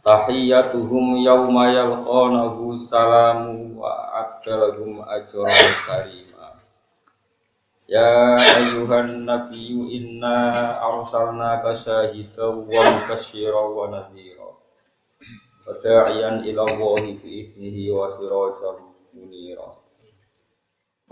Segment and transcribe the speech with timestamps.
[0.00, 6.56] Tahiyyatuhum yawma yalqanahu salamu wa adalahum ajran karima.
[7.84, 14.48] Ya ayuhan nabiyyu inna arsalnaka syahidan wa mubasysyiran wa nadhira.
[15.68, 18.80] Wa da'iyan ila Allahi bi wa sirajan
[19.12, 19.68] munira.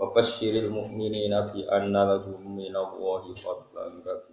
[0.01, 4.28] Wa basyiril mu'minina bi anna lahum minallahi fadlan katsira.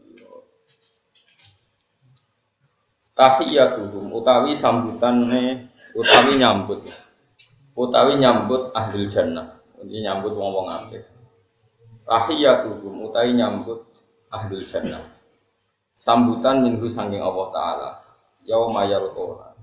[3.16, 6.84] Tahiyatuhum utawi sambutane utawi nyambut.
[7.76, 9.56] Utawi nyambut ahli jannah.
[9.80, 11.04] Ini nyambut wong wong apik.
[12.04, 13.88] Tahiyatuhum utawi nyambut
[14.28, 15.00] ahli jannah.
[15.96, 17.90] Sambutan minggu sangking Allah taala.
[18.44, 19.56] Yauma yalqona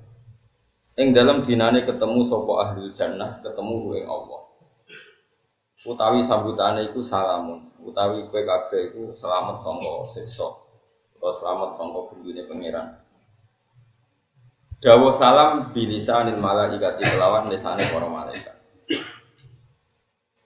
[0.94, 4.42] ing dalam dinane ketemu sapa ahli jannah ketemu ing Allah.
[5.86, 7.70] Utawi sambutane iku salamun.
[7.84, 10.48] Utawi kowe kabeh iku selamat sangka siksa.
[11.18, 13.03] Atau selamat sangka gendune pangeran
[14.84, 18.52] Dawa salam bilisanil malaikati kelawan lesane para malaikat.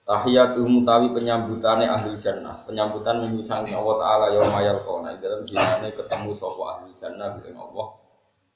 [0.06, 6.62] Tahiyatuhum mutawi penyambutane ahli jannah, penyambutan menyusang Allah taala yauma yalqona dalam dinane ketemu sapa
[6.78, 7.98] ahli jannah dengan Allah.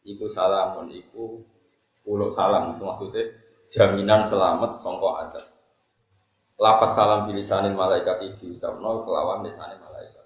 [0.06, 1.42] Iku salamun iku
[2.06, 3.26] pulau salam itu maksudnya
[3.66, 5.46] jaminan selamat sangka adab.
[6.62, 10.21] Lafat salam bilisanil malaikat diucapno kelawan lesane malaikat.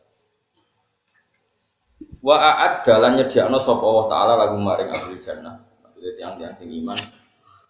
[2.27, 5.63] Wa a'ad dalan nyediakno sapa Allah taala lagu maring ahli jannah.
[5.87, 6.99] Maksudnya tiang-tiang sing iman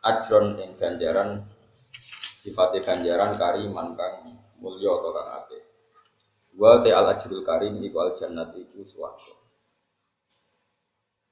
[0.01, 1.45] ajron ing ganjaran
[2.33, 5.62] sifatnya ganjaran kariman kang mulya atau kang apik.
[6.57, 9.37] Wa te al ajrul karim iku al jannat iku swarga.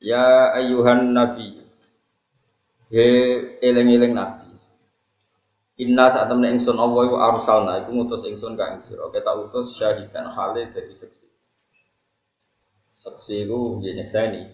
[0.05, 1.65] Ya ayuhan nabi
[2.93, 3.09] He
[3.65, 4.53] eling-eling nabi
[5.81, 9.09] Inna saat temen ingsun Allah iku arsalna iku ngutus ingsun ka ing sira.
[9.09, 11.34] Kita utus syahidan hale dadi seksi
[12.95, 14.47] seksi itu ya nyekseni.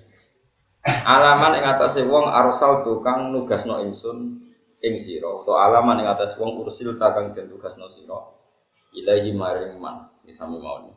[1.04, 4.40] Alaman ing atase wong arsal tukang nugasno ingsun
[4.80, 8.16] ing sira utawa alaman ing atase wong ursil takang den tugasno sira.
[8.96, 10.88] Ilahi maring man ini sami mawon.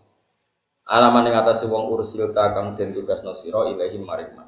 [0.87, 4.47] Alaman ing atase wong ursil takang den tugasno sira ilahi maring man.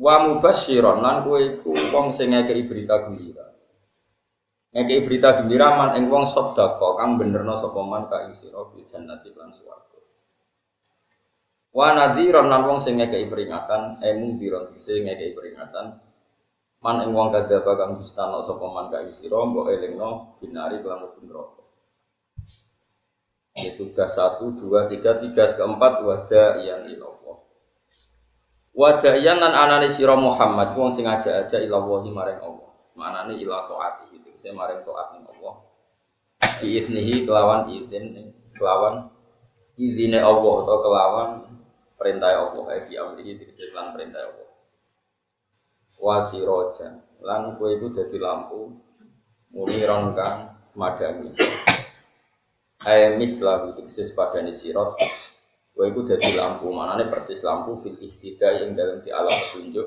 [0.00, 3.52] Wa mubasyiron lan kowe iku wong sing berita gembira.
[4.72, 8.80] Ngekeki berita gembira man ing wong sedekah kang benerno sapa man ka ing sira bil
[8.88, 9.91] jannati lan swarga
[11.72, 15.96] Wa nadhiran lan wong sing ngekeki peringatan, eh mungdiron sing ngekeki peringatan.
[16.84, 21.20] Man ing wong kadzaba kang dustana sapa man ka sira mbok elingno binari kelan mlebu
[21.24, 21.62] neraka.
[23.52, 27.38] Itu tugas satu, dua, tiga, tiga, keempat wada yang ilallah.
[28.72, 32.68] Wada yang nan anane sira Muhammad wong sing aja-aja ilallahi maring Allah.
[32.92, 35.54] Manane ila taati itu saya maring taat ning Allah.
[36.60, 39.08] Biiznihi kelawan izin kelawan
[39.78, 41.30] izine Allah atau kelawan
[42.02, 44.50] perintah Allah di amri itu lan perintah Allah.
[46.02, 48.74] Wasiroja lan kue itu jadi lampu
[49.54, 51.30] muniron kang madani
[52.82, 54.98] Aimis lahu tiksis pada sirot
[55.70, 56.74] kue itu jadi lampu.
[56.74, 59.86] Mana nih persis lampu fil ihtida yang dalam di alam petunjuk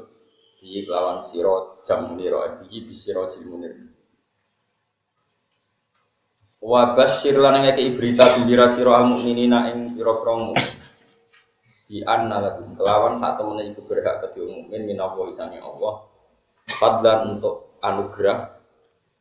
[0.56, 3.76] di lawan sirot jam muniro biji bisiro munir.
[6.64, 10.56] Wa basyir lan ngeke berita gembira sira al mukminina ing pira-pira
[11.86, 12.74] di anna lakum.
[12.74, 16.04] Kelawan saat temen iku berhak ke mukmin minawa isane Allah.
[16.66, 18.58] Fadlan untuk anugerah.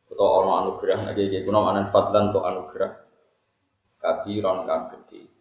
[0.09, 2.91] Atau ono anugerah lagi iki kuno anan fadlan untuk anugerah.
[4.01, 5.35] Kabiron kan gede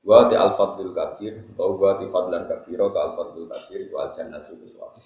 [0.00, 4.08] wa ti al fadlul kabir atau wa ti fadlan kabiro ka al fadlul kabir wa
[4.08, 5.00] al jannatu biswara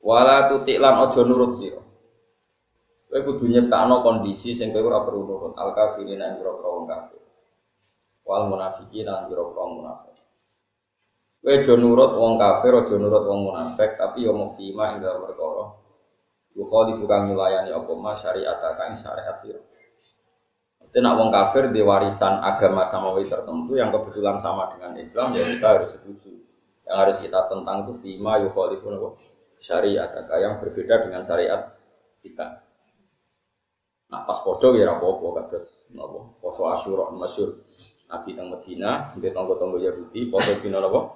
[0.00, 1.82] wala tutik lan ojo nurut sira.
[3.10, 5.54] Kowe kudu nyiptakno kondisi sing kowe perlu nurut.
[5.58, 7.20] Al kafirin ing pira-pira wong kafir
[8.24, 10.14] wal munafikin lan biro munafik.
[11.40, 15.24] Kowe aja nurut wong kafir, aja nurut wong munafik, tapi yo mung fima ing dalam
[15.24, 15.72] perkara.
[16.52, 19.62] Yukhalifu kang nyulayani apa mas syariat kang syariat sira.
[20.80, 25.48] Mesti nak wong kafir di warisan agama samawi tertentu yang kebetulan sama dengan Islam ya
[25.48, 26.36] kita harus setuju.
[26.84, 29.16] Yang harus kita tentang itu fima yukhalifu
[29.60, 31.72] syariat yang berbeda dengan syariat
[32.20, 32.68] kita.
[34.10, 37.54] Nah pas podo ya rapopo kados napa poso asyura masyur
[38.10, 41.14] Nabi teng Medina, dia tonggo-tonggo Yahudi, poso dina napa?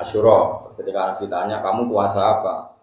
[0.00, 0.64] Asyura.
[0.64, 2.74] Terus ketika Nabi tanya, kamu puasa apa?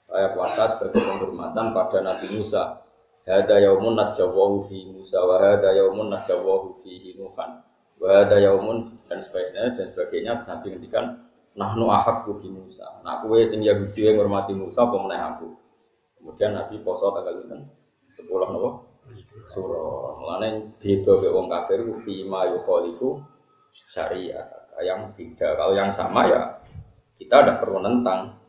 [0.00, 2.80] Saya puasa sebagai penghormatan pada Nabi Musa.
[3.24, 7.60] Hada yaumun najjawahu fi Musa wa hada yaumun najjawahu fi Nuhan.
[8.00, 11.20] Wa hada yaumun dan sebagainya dan sebagainya Nabi ngendikan
[11.52, 13.04] nahnu ahakku fi Musa.
[13.04, 14.96] Nah kue sing Yahudi yang menghormati Musa apa
[15.36, 15.48] aku.
[16.16, 17.60] Kemudian Nabi poso tanggal pinten?
[18.08, 18.89] 10 napa?
[19.46, 20.20] Surah.
[20.20, 23.18] Mulane beda mek wong kafir fi ma yukhalifu
[23.72, 24.46] syariat.
[24.80, 26.40] Yang beda kalau yang sama ya
[27.20, 28.40] kita ada perlu nentang.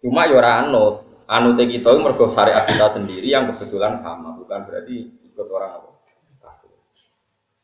[0.00, 1.04] Cuma ya ora anut.
[1.26, 5.90] Anute kita mergo syariat kita sendiri yang kebetulan sama, bukan berarti ikut orang apa?
[6.38, 6.70] Kafir.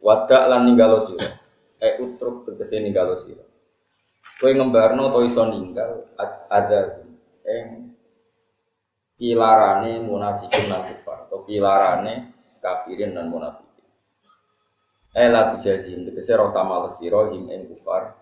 [0.02, 1.30] Wadak lan ninggalo sira.
[1.78, 3.46] Eh utruk tegese ninggalo sira.
[4.42, 6.10] Kowe ngembarno to iso ninggal
[6.50, 7.06] ada
[7.46, 7.91] eng
[9.22, 13.86] pilarane munafikin dan kufar atau pilarane kafirin dan munafikin.
[15.14, 18.18] Ela tujazim tegese ora sama lesira him ing kufar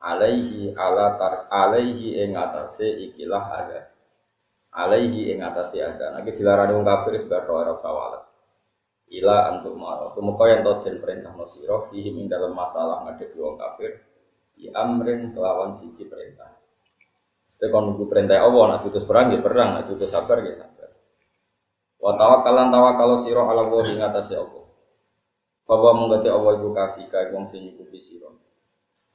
[0.00, 3.80] alaihi ala tar alaihi ing atase ikilah ada.
[4.72, 6.16] Alaihi ing atase ada.
[6.16, 8.40] Nek dilarani wong kafir sebar ora usah wales.
[9.12, 10.16] Ila antuk maro.
[10.16, 14.00] Tumeka yen to den perintah sira fihi ing dalam masalah ngadepi wong kafir
[14.56, 16.59] di amrin kelawan siji perintah
[17.50, 20.86] Mesti kon nunggu perintah Allah, nak tutus perang ya perang, nak tutus sabar ya sabar.
[21.98, 24.70] Wa tawakkalan tawakkal sira ala wa ing atase Allah.
[25.66, 26.22] Fa wa Allah
[26.62, 28.30] iku kafi ka wong sing nyukupi sira.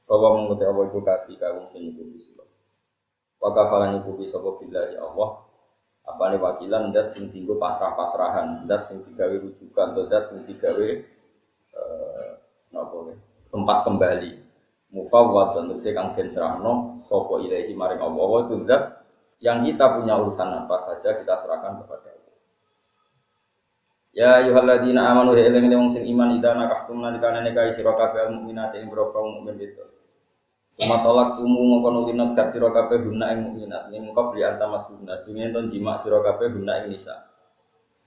[0.06, 2.46] Bahwa menguti Allah itu kafi kawung sing nyukupi sila.
[3.42, 5.42] Wa kafalan nyukupi sapa billahi Allah.
[6.06, 11.02] Apa nih wakilan dat sing tinggu pasrah-pasrahan, dat sing digawe rujukan, dat sing digawe eh
[13.50, 14.45] tempat kembali.
[14.96, 19.04] Mufawwad dan tegese kang den serahno sapa ilahi maring Allah itu dat
[19.44, 22.34] yang kita punya urusan apa saja kita serahkan kepada Allah.
[24.16, 28.72] Ya ayyuhalladzina amanu ya eling wong sing iman idza nakahtum nalikane nikahi sira kabeh mukminat
[28.80, 29.84] ing boro kaum mukmin itu.
[30.72, 35.52] Suma tolak kumu mongko nulinat kat sira kabeh guna ing mukminat min qabli antamasuna dunya
[35.52, 37.12] ton jima sira kabeh guna ing nisa.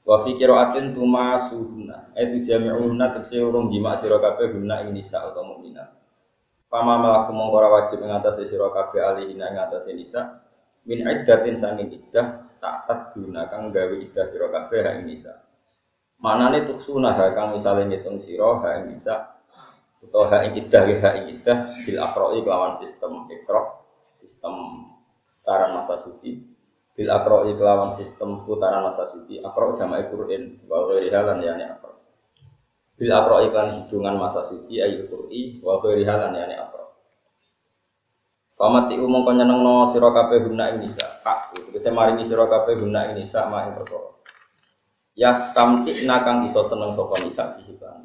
[0.01, 5.45] Wa fi qiraatin tumasuhuna itu jami'una tekse urung jima sira kabeh guna ing nisa atau
[5.45, 5.98] mukminat.
[6.69, 10.45] Pama melaku mongko ora wajib ing atase sira kabeh alihina ing atase nisa
[10.85, 15.33] min iddatin sanging iddah tak taduna kang gawe iddah sira kabeh ing nisa.
[16.21, 18.21] Manane tuksuna ha kang misale ngitung
[18.61, 19.39] ha ing nisa
[20.05, 23.61] atau ha ing iddah ha ing iddah bil aqra'i kelawan sistem ikra
[24.13, 24.53] sistem
[25.25, 26.37] putaran masa suci
[26.95, 31.98] bil aqra'i kelawan sistem putaran masa suci aqra' jama'i Qur'an wa ghairi halan yani aqra'
[32.99, 36.79] bil aqra'i kan hitungan masa suci ayu Qur'i wa ghairi halan yani aqra'
[38.59, 41.23] Famati umum kau nyeneng no siro kabeh guna ing nisa.
[41.23, 44.19] Kak, itu bisa maringi siro kabeh guna ing nisa ma ing perkara.
[45.15, 48.03] Yas tamtik nakang iso seneng sapa nisa fisikan.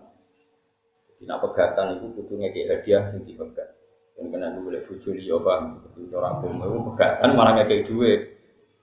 [1.10, 3.66] Jadi nak pegatan itu kudu ngeki hadiah sing dipegat.
[4.14, 5.82] Dan kena boleh bojo liya paham.
[5.98, 8.20] Itu ora agama itu pegatan malah ngeki dhuwit.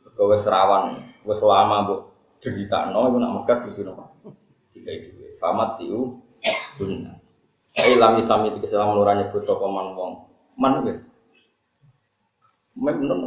[0.04, 2.02] Mergo wis rawan, wis lama mbok
[2.44, 4.12] deritakno iku nak megat kudu napa?
[4.68, 5.21] Dikai dhuwit.
[5.42, 6.22] Famat tiu
[6.78, 7.18] guna.
[7.82, 10.14] Ai lam isami dikese lamun ora nyebut sapa man wong.
[10.54, 10.94] Man kuwi.
[12.78, 13.18] Men bener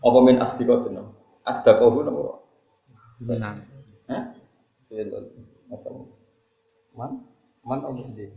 [0.00, 1.00] Apa min asdiqatin?
[1.48, 2.44] Asdaqahu napa?
[3.24, 3.56] Benar.
[5.70, 6.02] Kamu.
[6.96, 7.12] Man?
[7.64, 8.28] Man apa dia?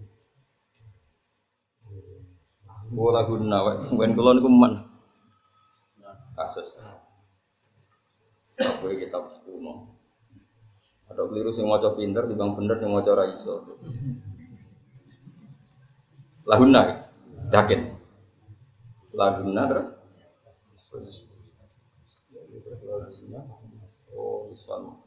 [2.94, 3.80] Bola guna, wek.
[3.90, 4.74] Mungkin kalau niku man.
[6.36, 6.84] Kasus.
[8.60, 9.93] Apa kita kuno?
[11.14, 13.62] Ada keliru sing maca pinter, dibang bener sing maca ra iso.
[16.50, 17.06] Lahuna,
[17.54, 17.94] yakin.
[19.14, 19.94] Lahuna terus.
[24.10, 24.98] Oh, Islam.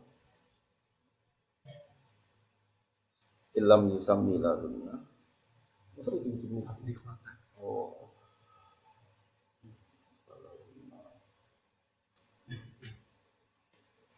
[3.59, 5.03] Ilam yusami lahunna.
[5.99, 6.13] Masa
[6.87, 7.03] itu.
[7.59, 7.96] Oh.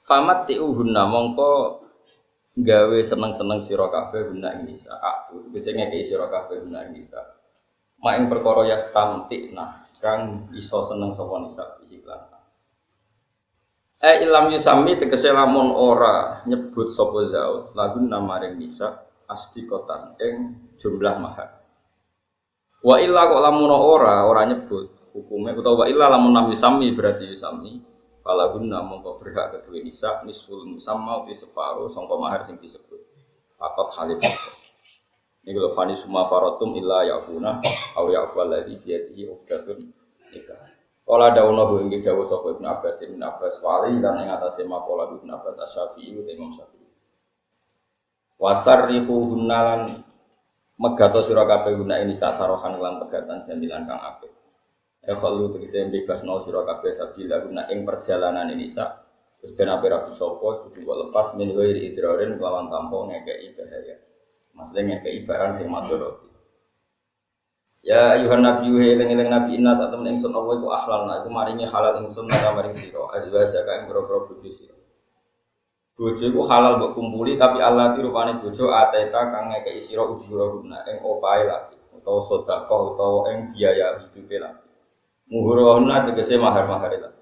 [0.09, 1.85] Famat tiuhunna mongko
[2.57, 4.97] gawe seneng-seneng sira kabeh guna nisa.
[4.97, 7.21] Aku bisa ngekeki sira kabeh guna nisa.
[8.00, 12.25] Mak ing perkara ya stamtikna kang iso seneng sapa nisa iki lan.
[14.00, 21.21] Eh ilam yusami tegese lamun ora nyebut sapa zaud lagu namaring nisa asdiqotan ing jumlah
[21.21, 21.53] mahar.
[22.81, 27.29] Wa illa kok lamun ora ora nyebut hukume utawa wa illa lamun nam yusami berarti
[27.29, 33.01] yusami falahunna mongko berhak kedua nisa nisul musamma uti separo sangka mahar sing disebut.
[33.59, 34.23] Fakot halid
[35.49, 37.57] Ini kalau fani suma farotum illa yafuna
[37.97, 39.81] aw yafu alladhi biyadihi uqdatun
[40.35, 40.61] nikah.
[41.09, 45.33] Kala dawono bu inggih dawuh sapa Abbas Ibnu Abbas wali lan ing atase makola Ibnu
[45.33, 46.85] Abbas Asy-Syafi'i uta Imam Syafi'i.
[48.37, 49.89] Wasarrifu hunnalan
[50.77, 54.31] megato sira guna ini sasarohan lan pegatan jamilan kang apik.
[55.09, 59.09] Ya kalau tegese bebas no sira kabeh sabila guna ing perjalanan ini sak
[59.41, 63.97] terus ben ape rabi sapa kudu kok lepas min ghairi idrarin lawan tanpa ngekeki bahaya.
[64.53, 66.29] Maksudnya ngekeki barang sing madharati.
[67.81, 71.65] Ya ayuhan nabi wa eling-eling nabi inna saat temen ingsun Allah iku ahlalna iku maringi
[71.65, 74.77] halal ingsun nang maring sira azwaja ka ing boro-boro bojo sira.
[75.97, 80.85] Bojo halal mbok kumpuli tapi Allah ti rupane bojo ateta kang ngekeki sira ujura guna
[80.85, 84.68] ing opahe laki utawa sedekah utawa ing biaya hidupe laki.
[85.29, 87.21] Muhurahuna tegese mahar-mahar laki.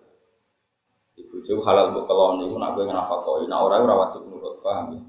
[1.19, 4.95] Ibu bojo halal mbok kelon iku nak kowe nafakoi, nak ora ora wajib nurut, paham
[4.95, 5.01] ya?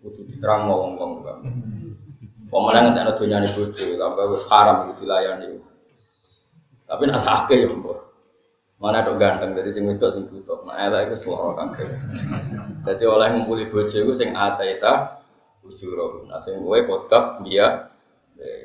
[0.00, 1.28] Kudu diterang wong-wong.
[2.48, 5.60] Pemenang nggak ada dunia nih bojo, sampai wis haram gitu dilayani.
[6.88, 7.98] Tapi nak sakit ya mbok.
[8.80, 10.64] Mana dok ganteng dari sing wedok sing butuh.
[10.64, 11.90] Nah, eta iku seloro kabeh.
[12.86, 15.20] Dadi oleh ngumpuli bojo iku sing ataita
[15.66, 16.24] ujuro.
[16.30, 17.90] Nah, sing kowe kodok dia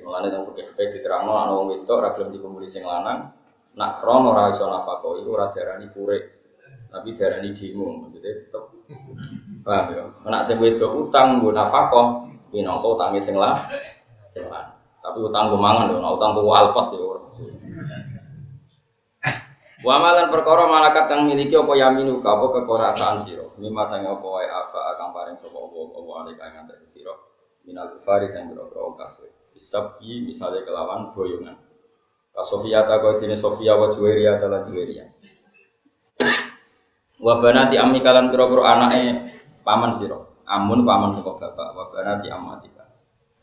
[0.05, 3.33] Mulane nang fikih-fikih diterangno ana wong wedok ora gelem dikumpuli sing lanang,
[3.73, 6.23] nak krono ora iso nafako iku ora diarani kurik.
[6.93, 8.69] Tapi diarani demo, maksudnya tetep
[9.65, 10.03] paham ya.
[10.29, 13.57] Nak sing wedok utang nggo nafako, minangka utange sing lah
[14.29, 14.45] sing.
[15.03, 17.21] Tapi utang gue mangan lho, utang gue alpat ya ora.
[19.83, 23.43] Wa malan perkara malakat kang miliki apa yaminu ka apa kekuasaan sira.
[23.59, 27.11] Mima sange apa wae apa akan paring sapa apa apa ane kang ngatas sira.
[27.67, 29.27] Minal kufari sing boro-boro kasih.
[29.51, 31.59] Isabi misalnya kelawan boyongan.
[32.41, 35.05] Sofia ta kau dine Sofia wa Juwairia lan Juwairia.
[37.21, 39.01] Wa banati ammi kalan pira-pira anake
[39.61, 40.17] paman sira.
[40.43, 42.83] Amun paman saka bapak, wa banati ammatika.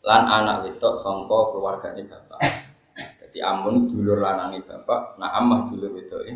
[0.03, 2.41] Lan anak wedok sangka keluargane bapak.
[3.25, 6.29] Jadi amun dulur lanange bapak, nah amah dulur wedoke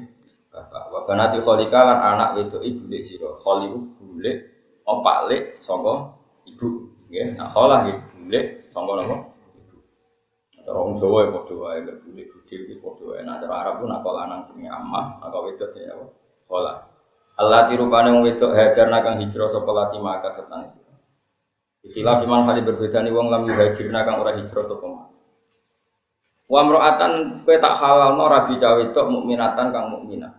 [0.48, 0.90] bapak.
[0.90, 3.30] Wa banati kholika lan anak wedoke bulik sira.
[3.36, 4.38] Kholi ku bulik
[4.88, 6.88] opak lek sangka ibu.
[7.12, 7.86] Nggih, nah kholah
[8.16, 9.35] bulik sangka napa?
[10.66, 13.22] Cara Jawa ya padha wae nek bulik budil iki padha wae.
[13.22, 16.06] Nah cara Arab ku nak lanang jenenge amah, nak wedok jenenge apa?
[16.50, 16.78] Kholah.
[17.38, 20.82] Allah dirupane wong wedok hajar nakang hijrah sapa lati maka serta nisi.
[21.86, 25.14] Istilah siman hali berbeda nih wong lam yuhajir nakang ora hijrah sapa maka.
[26.50, 30.34] Wa mro'atan kowe tak halalno rabi cawe wedok mukminatan kang mukminah.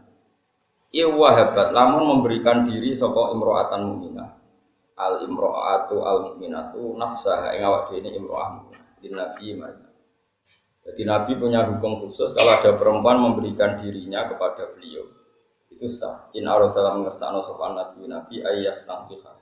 [0.91, 4.29] Iwa wahabat lamun memberikan diri sapa imro'atan mukminah.
[4.97, 8.67] Al imro'atu al mukminatu nafsaha ing awak dhewe imro'ah.
[8.97, 9.86] Di Nabi Maryam.
[10.87, 15.03] Jadi Nabi punya hukum khusus kalau ada perempuan memberikan dirinya kepada beliau
[15.77, 16.33] itu sah.
[16.33, 19.33] In arad dalam ngersakno sopan nabi nabi ayas nangfiha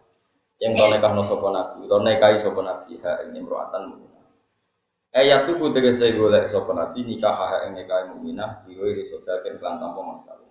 [0.58, 4.26] yang kau nekah sopan nabi atau nekahi sopan nabi ha ini meruatan mu'minah.
[5.14, 10.00] Ayat itu tegese golek sopan nabi nikah ha ing nekahi mu'minah diwi risodaken kelan tanpa
[10.02, 10.50] mas kawin.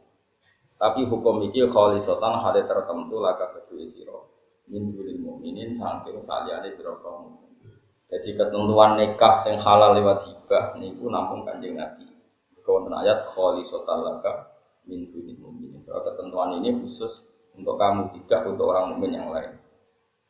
[0.79, 4.19] Tapi hukum iki khalisotan hal tertentu laka kedua siro
[4.71, 6.95] min julil mu'minin saking saliyane biro
[8.13, 12.13] jadi ketentuan nikah sing halal lewat hibah niku nampung kanjeng nabi
[12.63, 14.55] Kau ayat khalisotan laka
[14.87, 15.83] min dunil mu'minin.
[15.83, 17.27] Bahwa ketentuan ini khusus
[17.59, 19.51] untuk kamu tidak untuk orang mukmin yang lain.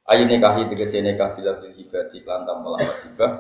[0.10, 3.32] Ayo nikahi tegese nikah bila fil hibati lantam melawan hibah.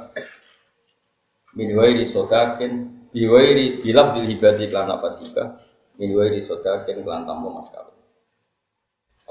[1.58, 2.72] Min wairi sodakin
[3.10, 5.58] bi wairi bila fil hibati lan nafat hibah.
[5.98, 7.93] Min wairi sodakin lantam mas kawin.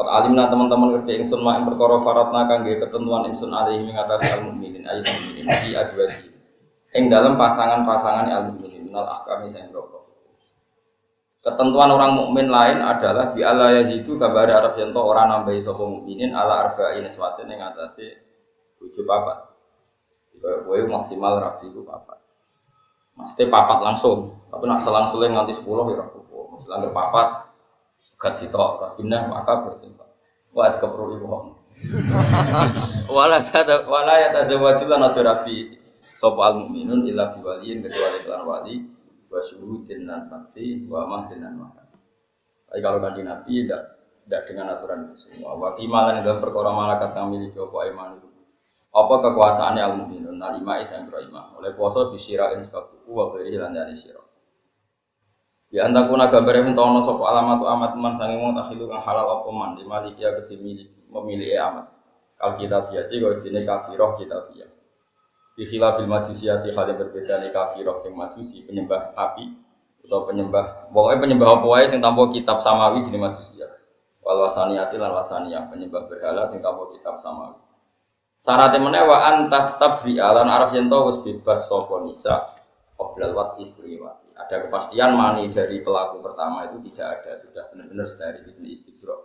[0.03, 4.51] Kot alimna teman-teman ngerti ingsun mak ing perkara faratna kangge ketentuan ingsun alaihi mengatasi al
[4.51, 6.27] mukminin ayo mukminin di azwaji.
[6.99, 9.71] Ing dalam pasangan-pasangan al mukminin minal ahkami sing
[11.39, 16.35] Ketentuan orang mukmin lain adalah bi ala yazidu kabar Arab yang orang nambahi sapa mukminin
[16.35, 18.27] ala arba'in sesuatu yang atase
[18.83, 19.55] tujuh papat.
[20.43, 22.19] Kowe maksimal rabi itu papat.
[23.15, 26.27] Maksudnya papat langsung, tapi nak selang-seling nganti sepuluh ya rabu.
[26.51, 27.52] Maksudnya anggar papat
[28.23, 29.67] gak sitok rabinah maka.
[30.53, 31.27] Wah, itu perlu ibu
[33.11, 35.73] Wala sada wala ya tazawwaju lan aja rabi
[36.13, 38.75] sapa al mukminun illa biwaliin kecuali kelan wali
[39.33, 41.89] wa syuhudin dan saksi wa mahdin dan makan.
[42.69, 43.83] Tapi kalau kanji Nabi tidak
[44.23, 45.57] tidak dengan aturan itu semua.
[45.57, 48.29] Wa fi malan dalam perkara malakat kami miliki apa iman itu.
[48.93, 51.47] Apa kekuasaannya al mukminun al imai sang iman.
[51.59, 54.21] Oleh puasa bisirain sebab buku wa firi lan dari sira.
[55.73, 59.49] Di antakuna gambar yang tahu sop alamat amat man sangi wong takhilu kang halal apa
[59.49, 60.37] man di maliki ya
[61.09, 61.89] memilih amat.
[62.37, 64.69] Kal kita fiati kau jenis kafiroh kita fiat.
[65.57, 69.49] Di khilafil majusiyati hal yang berbeda nih kafirah sing majusi penyembah api
[70.05, 73.73] atau penyembah pokoknya penyembah apa wae sing tanpa kitab samawi jadi majusiyah.
[74.21, 75.17] Wal wasaniyati lan
[75.73, 77.57] penyembah berhala sing tanpa kitab samawi.
[78.37, 82.45] Syaratnya mana wa antas tabri alan araf yang tahu bebas soko nisa
[82.99, 84.22] qoblal wat istri wati.
[84.43, 89.17] Ada kepastian mani dari pelaku pertama itu tidak ada sudah benar-benar dari itu istibro.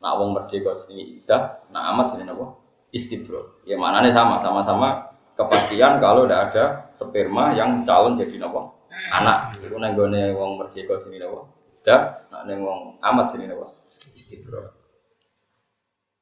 [0.00, 2.46] Nah wong merdeka sini ida, nah amat jadi apa?
[2.92, 3.64] Istibro.
[3.64, 9.56] Ya maknanya sama, sama-sama kepastian kalau tidak ada sperma yang calon jadi nopo anak.
[9.60, 11.40] Iku nang gone wong merdeka jenenge apa?
[11.80, 13.66] Dah nak ning wong amat jenenge apa?
[14.12, 14.80] Istibro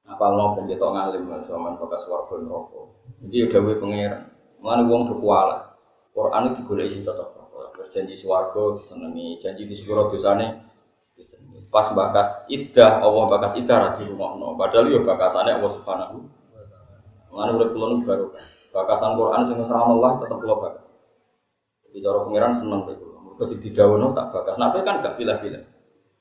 [0.09, 2.81] apa lo ketok ngalim kan zaman bekas warga neraka.
[3.29, 4.25] Iki dawuh pangeran
[4.65, 5.77] mana wong do kuala.
[6.17, 7.48] Quran itu digoleki sing cocok
[7.89, 10.61] berjanji swarga disenengi janji di sepuro dosane
[11.17, 16.21] disenengi pas bakas iddah Allah bakas iddah ra di rumahno padahal yo bakasane Allah Subhanahu
[17.33, 18.29] urip kula nu baru
[18.77, 20.93] bakasan Quran sing wis Allah tetep kula bakas
[21.89, 25.79] jadi cara pangeran seneng kowe kula mergo sing didhawuhno tak bakas nah kan gak pilih-pilih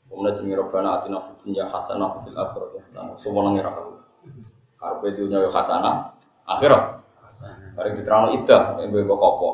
[0.07, 3.11] Kemudian jengi Rabbana atina fid dunya hasanah wa fil akhirati hasanah.
[3.19, 3.93] Semua ngira kamu.
[4.79, 6.15] Karpe dunya yo hasanah,
[6.47, 7.03] akhirat.
[7.75, 9.49] Bareng diterangno iddah, embe kok apa.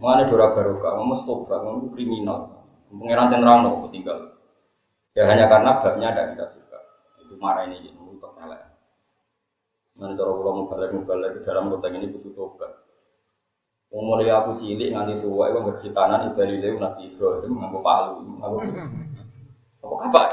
[0.00, 2.64] Mana dora barokah, kamu stopak, kamu kriminal.
[2.88, 4.18] Pangeran cenderang kok tinggal.
[5.12, 6.80] Ya hanya karena babnya ada kita suka.
[7.20, 8.64] Itu marah ini gitu, untuk elek.
[10.00, 12.72] Mana cara pulau mubalek mubalek di dalam kota ini butuh tobat.
[13.92, 18.58] Mau mulai aku cilik nganti tua, itu berkitanan dari lewu nabi Ibrahim nganggo palu, nganggo
[19.82, 20.28] apa kabar?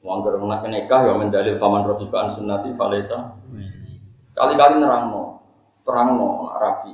[0.00, 3.36] Wong anggar menak nikah ya mendalil faman rafiqan sunnati falesa.
[4.34, 5.40] Kali-kali nerangno,
[5.84, 6.92] terangno nak rabi.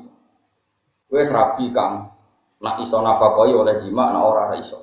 [1.11, 2.07] Wes rabi kang
[2.62, 4.79] nak iso nafakoi oleh jima nak ora ora iso.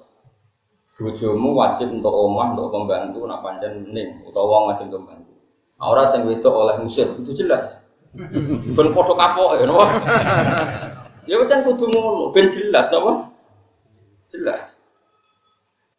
[0.97, 5.33] Bojomu wajib untuk omah untuk pembantu nak pancen ning utawa wong wajib untuk pembantu.
[5.77, 7.79] Nah, ora sing wedok oleh musir itu jelas.
[8.75, 9.85] Ben padha kapok ya napa?
[11.29, 13.29] Ya pancen kudu ngono, ben jelas napa?
[14.27, 14.83] Jelas.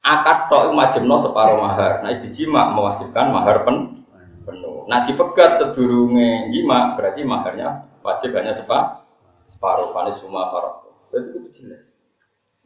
[0.04, 2.04] Akad tok wajibno separuh mahar.
[2.04, 4.04] Nah, istijima mewajibkan mahar pen
[4.44, 4.84] penuh.
[4.90, 9.07] Nah, dipegat sedurunge jima berarti maharnya wajib hanya sepa
[9.48, 10.84] separuh fanis suma farad.
[11.08, 11.88] Berarti itu jelas.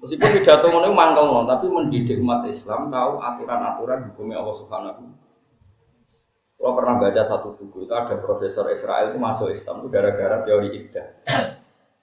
[0.03, 5.15] Meskipun pidato ngono mangkel ngono, tapi mendidik umat Islam tahu aturan-aturan hukumnya Allah Subhanahu
[6.59, 10.75] Kalau pernah baca satu buku itu ada profesor Israel itu masuk Islam itu gara-gara teori
[10.75, 11.07] iddah.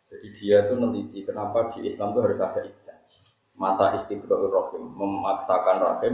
[0.07, 2.97] Jadi dia tuh meneliti kenapa di Islam itu harus ada iddah.
[3.59, 6.13] Masa istiqrohul rahim memaksakan rahim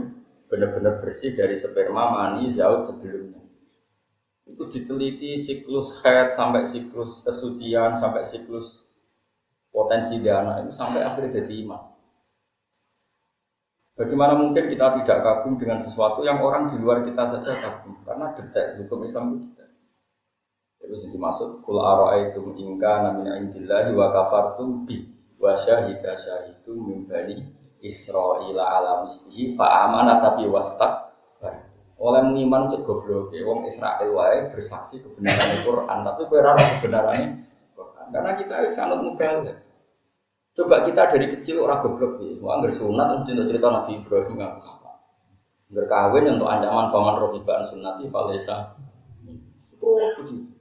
[0.49, 3.44] benar-benar bersih dari sperma mani zaut sebelumnya.
[4.45, 8.85] Itu diteliti siklus haid sampai siklus kesucian sampai siklus
[9.73, 11.81] potensi dana itu sampai akhirnya jadi iman.
[13.95, 17.95] Bagaimana mungkin kita tidak kagum dengan sesuatu yang orang di luar kita saja kagum?
[18.03, 19.71] Karena detail, hukum Islam itu detail.
[20.83, 24.99] Terus yang dimaksud, Kul ara'aitum ingka namina indillahi wa kafartum bi
[25.39, 27.39] wa syahida syahidu min bani
[27.79, 31.14] Israila ala mislihi fa'amana tapi wastak
[31.95, 38.31] oleh mengiman cek goblok wong Israel wae bersaksi kebenaran Al-Qur'an tapi ora kebenaran Quran karena
[38.35, 39.65] kita sangat mubalik
[40.55, 44.55] Coba kita dari kecil orang goblok ya, mau anggar sunat untuk cerita Nabi Ibrahim nggak
[44.55, 44.91] apa.
[45.67, 48.71] Berkawin untuk ancaman faman rohibaan sunati falesa.
[49.83, 50.55] Oh begitu.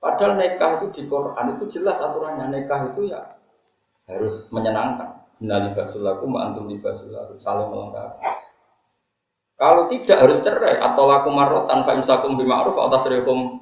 [0.00, 3.20] Padahal nikah itu di Quran itu jelas aturannya nikah itu ya
[4.08, 5.28] harus menyenangkan.
[5.44, 8.45] Nali basulaku antum libasulaku saling melengkapi.
[9.56, 13.56] Kalau tidak harus cerai atau laku marotan fa imsakum bima'ruf atau tasrihum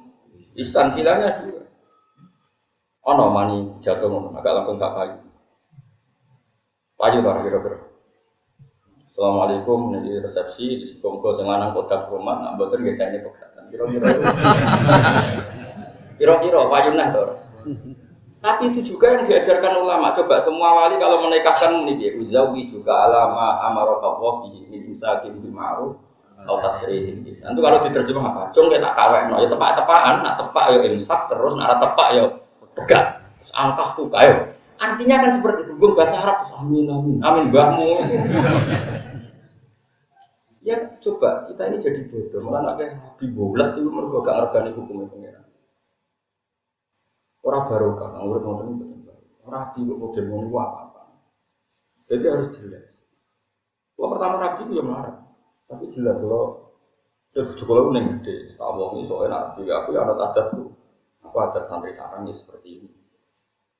[0.59, 1.63] istan hilangnya dua.
[3.07, 5.15] Oh no, mani jatuh agak langsung gak payu.
[6.99, 7.79] Payu tar kira-kira.
[9.07, 13.63] Assalamualaikum, ini resepsi di sekongko sing lanang kodak rumah, nak boten guys ini pegatan.
[13.71, 14.11] Kira-kira.
[16.19, 17.07] Kira-kira payu nah.
[18.45, 20.13] Tapi itu juga yang diajarkan ulama.
[20.13, 25.49] Coba semua wali kalau menikahkan ini dia uzawi juga alama amarokawoh bi min imsakin bi
[25.49, 25.97] ma'ruf
[26.45, 27.49] atau tasrihin bisa.
[27.49, 28.41] Itu kalau diterjemah apa?
[28.53, 32.23] Cung kita kawin, no, ya tepak-tepakan, nak tepak ya imsak terus, nak tepak ya
[32.77, 33.07] pegang.
[33.41, 34.53] Terus angkah tuh kayo.
[34.77, 35.73] Artinya kan seperti itu.
[35.81, 37.89] Bahasa Arab amin amin amin bahmu.
[40.69, 44.69] ya coba kita ini jadi bodoh malah nak kayak nabi bolat itu mereka gak ngergani
[44.77, 45.44] hukumnya pengiran.
[47.45, 49.23] Orang barokah, nggak urut nonton itu betul baru.
[49.45, 51.01] Rabi kok model ngono apa apa.
[52.09, 52.91] Jadi harus jelas.
[53.93, 55.21] Kalau pertama rabi itu yang melarang,
[55.69, 56.73] tapi jelas kalau
[57.29, 60.73] terus juga lo neng gede, setahu ini soalnya nabi aku ya ada adat tuh.
[61.21, 62.89] Aku adat santri sarang ya seperti ini.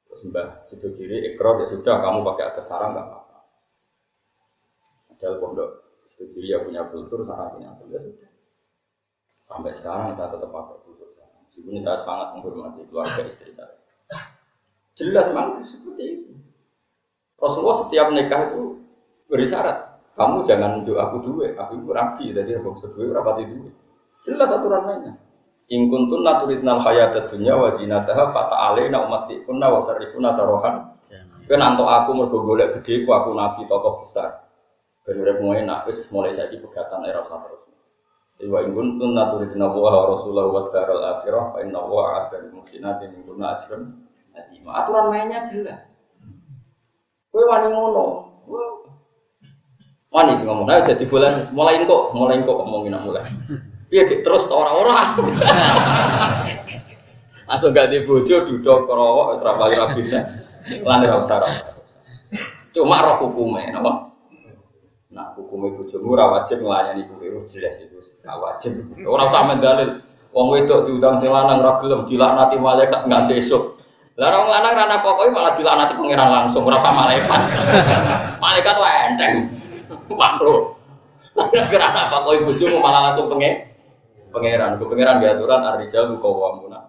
[0.06, 3.38] Terus mbah situ kiri ikrar ya sudah kamu pakai adat sarang nggak apa-apa.
[5.10, 5.70] Padahal pondok
[6.06, 8.30] situ kiri ya punya kultur, sarang punya kultur ya sudah.
[9.42, 10.85] Sampai sekarang saya tetap pakai.
[11.46, 13.72] Meskipun saya sangat menghormati keluarga istri saya.
[14.98, 16.32] Jelas memang seperti itu.
[17.38, 18.82] Rasulullah setiap nikah itu
[19.30, 19.78] beri syarat.
[20.16, 23.74] Kamu jangan nunjuk aku duit, aku itu rabi, jadi aku seduit berapa duit.
[24.24, 25.14] Jelas aturan mainnya.
[25.68, 30.96] In kuntum naturidnal hayata dunya wa zinataha fata'alaina ummatikunna wa sarrifuna sarohan.
[31.46, 34.46] Kan antuk aku mergo golek gede ku aku nabi tokoh besar.
[35.06, 37.38] Ben urip mulai nak wis mulai saiki pegatan era usah
[38.36, 38.52] terus.
[38.52, 43.16] Wa in kuntum naturidna wa rasulahu wa daral akhirah fa inna wa a'adda lil muhsinatin
[43.16, 44.04] minkunna ajran
[44.36, 44.84] Yatima.
[44.84, 45.96] Aturan mainnya jelas.
[47.32, 48.36] Kowe wani ngono.
[50.16, 53.28] Wani ngomong, ayo jadi bulan, mulai kok, mulai kok ngomongin mulai.
[53.92, 55.20] Iya terus orang-orang.
[57.52, 60.20] Langsung gak di bojo duduk kerowok wis ra payu rabine.
[60.88, 61.68] Lan ora usah ra usah.
[62.72, 64.15] Cuma roh hukume napa?
[65.56, 68.76] Hukumnya bojomu ora wajib nglayani kowe wis jelas itu gak wajib.
[69.08, 70.04] Ora usah mendalil.
[70.36, 73.80] Wong wedok diundang sing lanang ora gelem dilaknati malaikat nganti esuk.
[74.20, 77.42] Lah wong lanang ra nafakohi malah dilaknati pangeran langsung ora sama malaikat.
[78.44, 79.36] malaikat wae enteng.
[80.12, 80.76] Makhluk.
[81.72, 83.72] Kira nafakohi bojomu malah langsung pengen
[84.36, 84.76] pangeran.
[84.76, 86.84] Ku pangeran di aturan ar-rijalu qawwamuna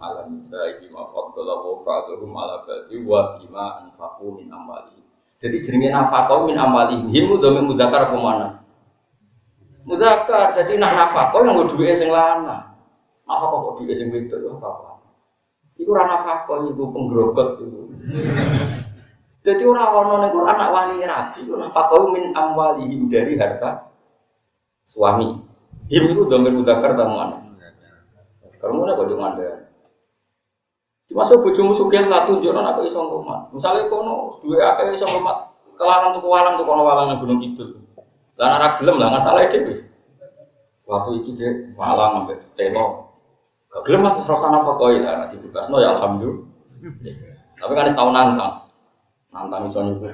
[0.00, 4.97] ala nisa'i bima faddala wa ba'dhum ala ba'di wa bima anfaqu min amwalihim.
[5.38, 7.06] Jadi jenenge nafkah min amwalihim.
[7.14, 8.58] Himu dhamir mudzakkar apa muannas?
[9.86, 10.50] Mudzakkar.
[10.58, 12.74] Jadi nak nafkah yang duwe sing lanang.
[13.22, 14.98] Nafkah kok duwe sing wedok ya apa?
[15.78, 17.80] Iku ora nafkah iku penggrogot iku.
[19.46, 23.94] Jadi orang orang ning Quran nak wali rabi iku nafkah min amwalihim dari harta
[24.82, 25.38] suami.
[25.86, 27.54] Him itu dhamir mudzakkar ta muannas?
[28.58, 29.67] Karena kok jangan ada.
[31.08, 33.48] So bojomu sugih lah tunjukno aku iso ngrumat.
[33.56, 35.48] Misale kono duwe akeh iso ngrumat
[35.80, 37.80] kelarang tuku walang tuku kono walang nang Gunung Kidul.
[38.36, 39.88] Lah ora gelem lah salah dhewe.
[40.84, 43.08] Waktu itu dia walang ambek telo.
[43.72, 46.44] Gak gelem Mas rasa nafakoi lah nek dibebasno ya alhamdulillah.
[47.56, 48.52] Tapi kan setahun nantang.
[49.32, 50.12] Nantang iso nyukupi.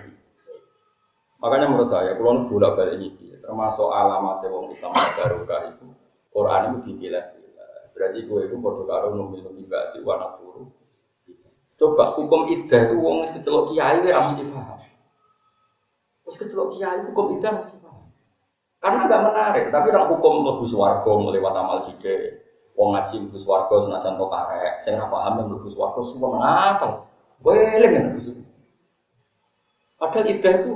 [1.45, 5.93] Makanya menurut saya, kalau bolak balik ini, termasuk alamat wong Islam barokah itu,
[6.33, 7.25] Quran itu dipilih.
[7.95, 9.39] Berarti gue itu bodoh karo numi
[9.71, 10.67] berarti warna furu.
[11.75, 14.79] Coba hukum iddah itu wong kecelok kiai wae mesti paham.
[16.27, 18.07] Wis kecelok kiai hukum iddah mesti paham.
[18.83, 22.43] Karena agak menarik, tapi nak hukum mlebu swarga lewat amal sithik.
[22.75, 26.93] Wong ngaji mlebu swarga senajan kok karek, sing ora paham mlebu swarga semua ngapal.
[27.43, 28.05] Weling kan
[29.95, 30.73] Padahal iddah itu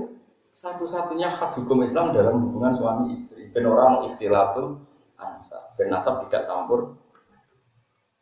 [0.50, 3.50] satu-satunya khas hukum Islam dalam hubungan suami istri.
[3.50, 4.80] Ben orang istilatul
[5.18, 6.96] ansab, ben nasab tidak campur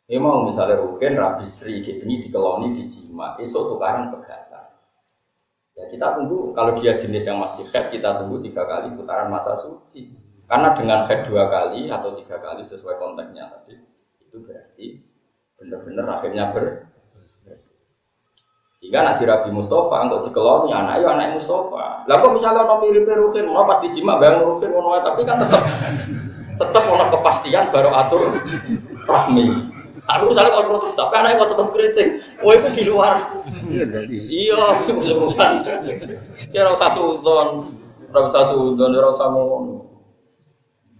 [0.07, 4.71] ini mau misalnya rugen rabi sri ini dikeloni dijima, esok tukaran pegatan.
[5.75, 9.51] Ya kita tunggu kalau dia jenis yang masih head kita tunggu tiga kali putaran masa
[9.53, 10.09] suci.
[10.47, 13.75] Karena dengan head dua kali atau tiga kali sesuai konteksnya tadi
[14.23, 14.87] itu berarti
[15.59, 16.87] benar-benar akhirnya ber
[18.77, 22.07] sehingga nanti Rabi Mustafa untuk dikeloni anak ya anak Mustafa.
[22.07, 25.63] Lah kok misalnya ono mirip Ruhin, mau pasti jima bayang Ruhin ngono tapi kan tetap
[26.61, 28.39] tetap ono kepastian baru atur
[29.03, 29.76] rahmi.
[30.07, 32.07] Aku misalnya kalau protes, tapi anaknya mau tetap kritik.
[32.39, 33.13] Wah itu di luar.
[34.07, 35.53] Iya, itu urusan.
[36.55, 37.67] Ya rasa sudon,
[38.15, 39.83] rasa sudon, rasa ngono.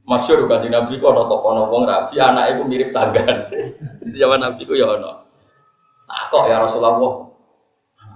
[0.07, 3.43] Masyur kan di Nabi kok ada toko nopong rabi, anak itu mirip tanggan.
[3.99, 5.11] Di zaman Nabi ku ya ono.
[6.07, 6.95] Nah kok ya Rasulullah,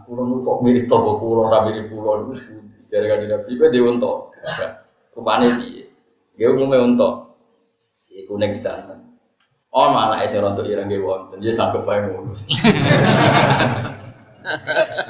[0.07, 2.31] kulon kok mirip toko kulon, rabi mirip kulon.
[2.87, 4.31] Jadi kan di Nabi ku dia untuk.
[5.11, 5.83] Rupanya dia,
[6.39, 7.35] dia umumnya untuk.
[8.07, 9.10] Iku next danten.
[9.71, 12.43] Oh, mana esi rontok ireng ge wonten, dia sanggup bae ngurus.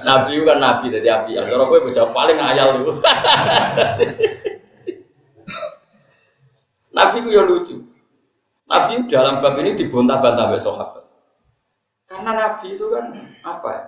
[0.06, 1.34] nabi kan nabi dari api.
[1.34, 3.02] Kalau gue bocah paling ayal dulu.
[6.98, 7.76] nabi itu ya lucu.
[8.70, 11.10] Nabi dalam bab ini dibantah-bantah oleh sahabat.
[12.06, 13.84] Karena nabi itu kan apa ya?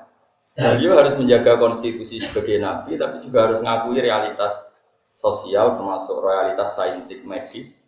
[0.53, 4.73] Beliau harus menjaga konstitusi sebagai nabi, tapi juga harus ngakui realitas
[5.13, 7.85] sosial termasuk realitas saintik medis.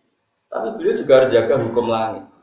[0.54, 2.35] Tapi beliau juga harus jaga hukum langit.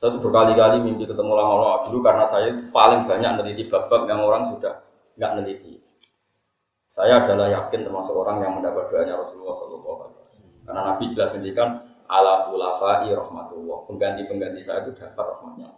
[0.00, 4.80] Saya berkali-kali mimpi ketemu lama-lama dulu karena saya paling banyak meneliti bab-bab yang orang sudah
[5.20, 5.76] nggak meneliti.
[6.88, 10.08] Saya adalah yakin termasuk orang yang mendapat doanya Rasulullah SAW.
[10.64, 13.84] Karena Nabi jelas menjadikan ala khulafai rahmatullah.
[13.92, 15.68] Pengganti-pengganti saya itu dapat rahmatnya.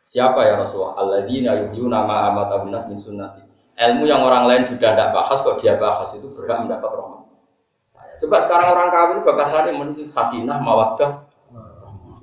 [0.00, 0.96] Siapa ya Rasulullah?
[0.96, 3.44] Alladzina yuhyuna ma amatahun nas min sunnati.
[3.76, 7.20] Ilmu yang orang lain sudah tidak bahas kok dia bahas itu berhak mendapat rahmat.
[7.84, 11.25] Saya coba sekarang orang kawin bakasannya menuju sakinah mawaddah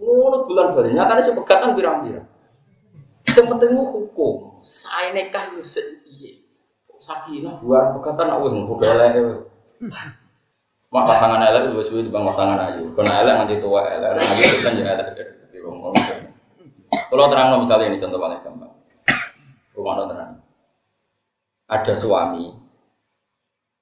[0.03, 0.91] Ngono bulan bali.
[0.91, 2.27] Nyatane sing pegatan pirang-pirang.
[3.31, 4.59] Sing penting hukum.
[4.59, 6.43] Saya nikah sik piye.
[6.99, 9.11] Sakinah buar pegatan aku wis ngono elek.
[10.93, 12.91] Mak pasangan elek wis suwe bang pasangan ayu.
[12.91, 14.19] Kena elek nganti tua elek.
[14.19, 15.59] Ayu kan ya elek jadi
[17.09, 18.73] Kalau terang misalnya ini contoh paling gampang.
[19.73, 20.33] Rumah terang.
[21.65, 22.53] Ada suami,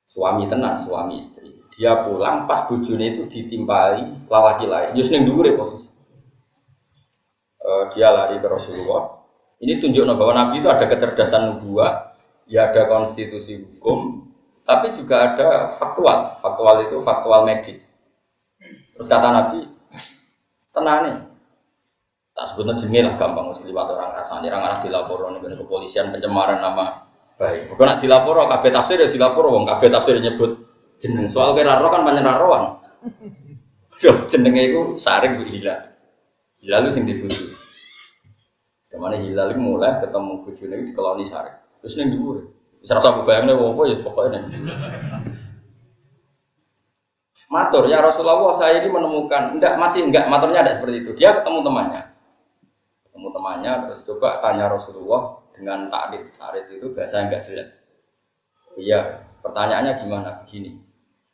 [0.08, 1.52] suami tenang, suami istri.
[1.76, 4.96] Dia pulang pas bujune itu ditimpali lalaki lain.
[4.96, 5.91] Yus ning dhuwure posisi
[7.66, 9.22] uh, dia lari ke Rasulullah.
[9.62, 12.18] Ini tunjuk bahwa Nabi itu ada kecerdasan nubuah,
[12.50, 14.26] ya ada konstitusi hukum,
[14.66, 16.34] tapi juga ada faktual.
[16.42, 17.94] Faktual itu faktual medis.
[18.98, 19.70] Terus kata Nabi,
[20.74, 21.18] tenang nih,
[22.34, 26.58] tak sebutnya jenenge lah gampang mesti liwat orang rasanya orang arah dilapor nih kepolisian pencemaran
[26.58, 26.90] nama
[27.36, 27.76] baik.
[27.76, 30.58] Kau nak dilapor kabeh tafsir ya dilapor wong kabeh tafsir nyebut
[30.98, 32.02] jeneng soal kira kan.
[33.92, 35.91] So jenenge itu saring hilal.
[36.62, 37.50] Hilal itu sing dibujuk.
[38.92, 41.56] Ke mana hilal itu mulai ketemu bujune itu dikeloni saring.
[41.80, 42.38] Terus neng dhuwur.
[42.84, 44.42] Wis rasa bayangnya wong ya pokoknya
[47.52, 51.12] Matur ya Rasulullah saya ini menemukan enggak masih enggak maturnya ada seperti itu.
[51.16, 52.04] Dia ketemu temannya.
[53.08, 56.32] Ketemu temannya terus coba tanya Rasulullah dengan takrif.
[56.40, 57.76] Takrif itu bahasa enggak jelas.
[58.80, 60.30] Iya, pertanyaannya gimana?
[60.44, 60.80] Begini.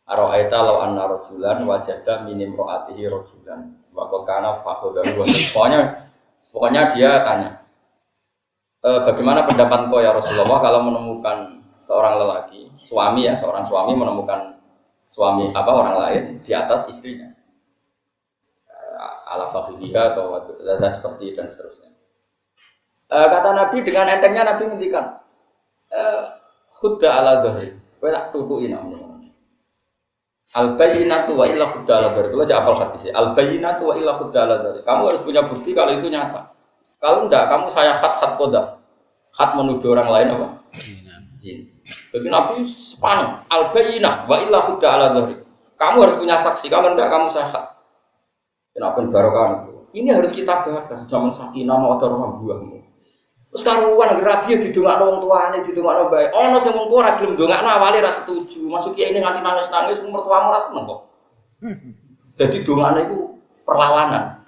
[0.09, 3.77] Aro'aita law anna rajulan wajada minim ro'atihi rajulan.
[3.97, 5.79] Waktu kana fakhodaru Pokoknya
[6.53, 7.49] pokoknya dia tanya.
[8.85, 14.53] E, bagaimana pendapat kau ya Rasulullah kalau menemukan seorang lelaki, suami ya, seorang suami menemukan
[15.09, 17.33] suami apa orang lain di atas istrinya?
[19.27, 21.89] Ala fakhidiha atau dan seperti dan seterusnya.
[23.09, 25.17] E, kata Nabi dengan entengnya Nabi ngendikan
[25.89, 26.01] e,
[26.77, 29.06] hudda ala zahri kowe tak tutuki namanya
[30.55, 34.39] al bayyinatu wa illa hudda ala zahri itu apal hadis al bayyinatu wa illa hudda
[34.47, 36.55] ala zahri kamu harus punya bukti kalau itu nyata.
[36.97, 38.79] Kalau enggak kamu saya khat khat kodaf
[39.35, 40.47] khat menuduh orang lain apa?
[41.37, 45.35] Jin jadi Nabi sepan al bayinah wa illa hudda ala dhari.
[45.77, 46.67] Kamu harus punya saksi.
[46.73, 47.65] Kalau tidak kamu sehat.
[48.73, 49.71] Kenapa barokah itu?
[50.03, 52.86] Ini harus kita bahas zaman sakinah mau ada orang buang.
[53.47, 56.29] Terus karuan lagi rabi di dongak orang tuane, di dongak orang baik.
[56.35, 58.67] Oh, nasi wong tua ragil dongak no awalnya rasa setuju.
[58.67, 61.01] Masuk kiai ini nganti nangis nangis, umur tuamu rasa seneng kok.
[62.35, 64.43] Jadi dongak itu perlawanan.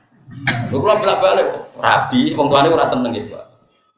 [0.69, 1.47] Lu kalau belak balik,
[1.79, 3.33] rabi, wong tuane rasa seneng gitu.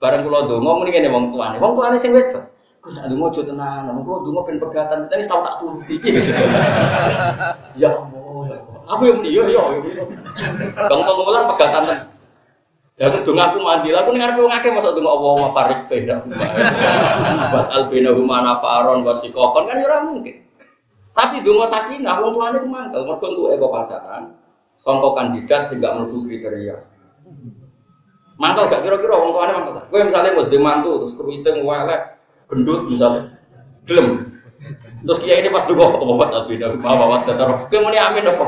[0.01, 2.41] Bareng kulo dongo, mending ini wong tuane, wong tuane sing wedok.
[2.81, 6.01] Gus nak dungo jo tenan, namun kalau dungo ben pegatan, tapi tahu tak turuti.
[7.81, 8.81] ya Allah, ya Allah.
[8.97, 9.63] Aku yang dia, ya, ya.
[10.89, 12.09] Bang pengulan pegatan.
[12.99, 16.15] Dan dungo aku mandi, aku dengar aku ngake masuk dungo Allah ma farik beda.
[17.51, 20.35] Buat albina humana faron wasikokon kan ya mungkin.
[21.11, 24.23] Tapi dungo sakinah, wong tuane ku mantel, mergo entuk eko pacaran.
[24.79, 26.75] Songko kandidat sehingga mlebu kriteria.
[28.39, 29.83] Mantel gak kira-kira wong tuane mantel.
[29.91, 32.01] Kowe misalnya mau mantu terus kepiting welek,
[32.51, 33.39] gendut misalnya
[33.87, 34.07] gelem
[35.01, 38.45] terus kiai ini pas apa buat albina bawa wat tetaro kemudian amin apa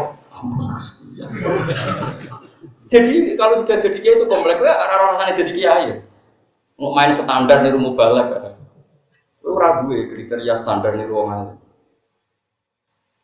[2.94, 5.86] jadi kalau sudah jadi kiai itu komplek ya orang rasanya jadi kiai
[6.78, 8.28] mau main standar nih rumah balap
[9.42, 11.58] lu ragu ya kriteria standar nih ruang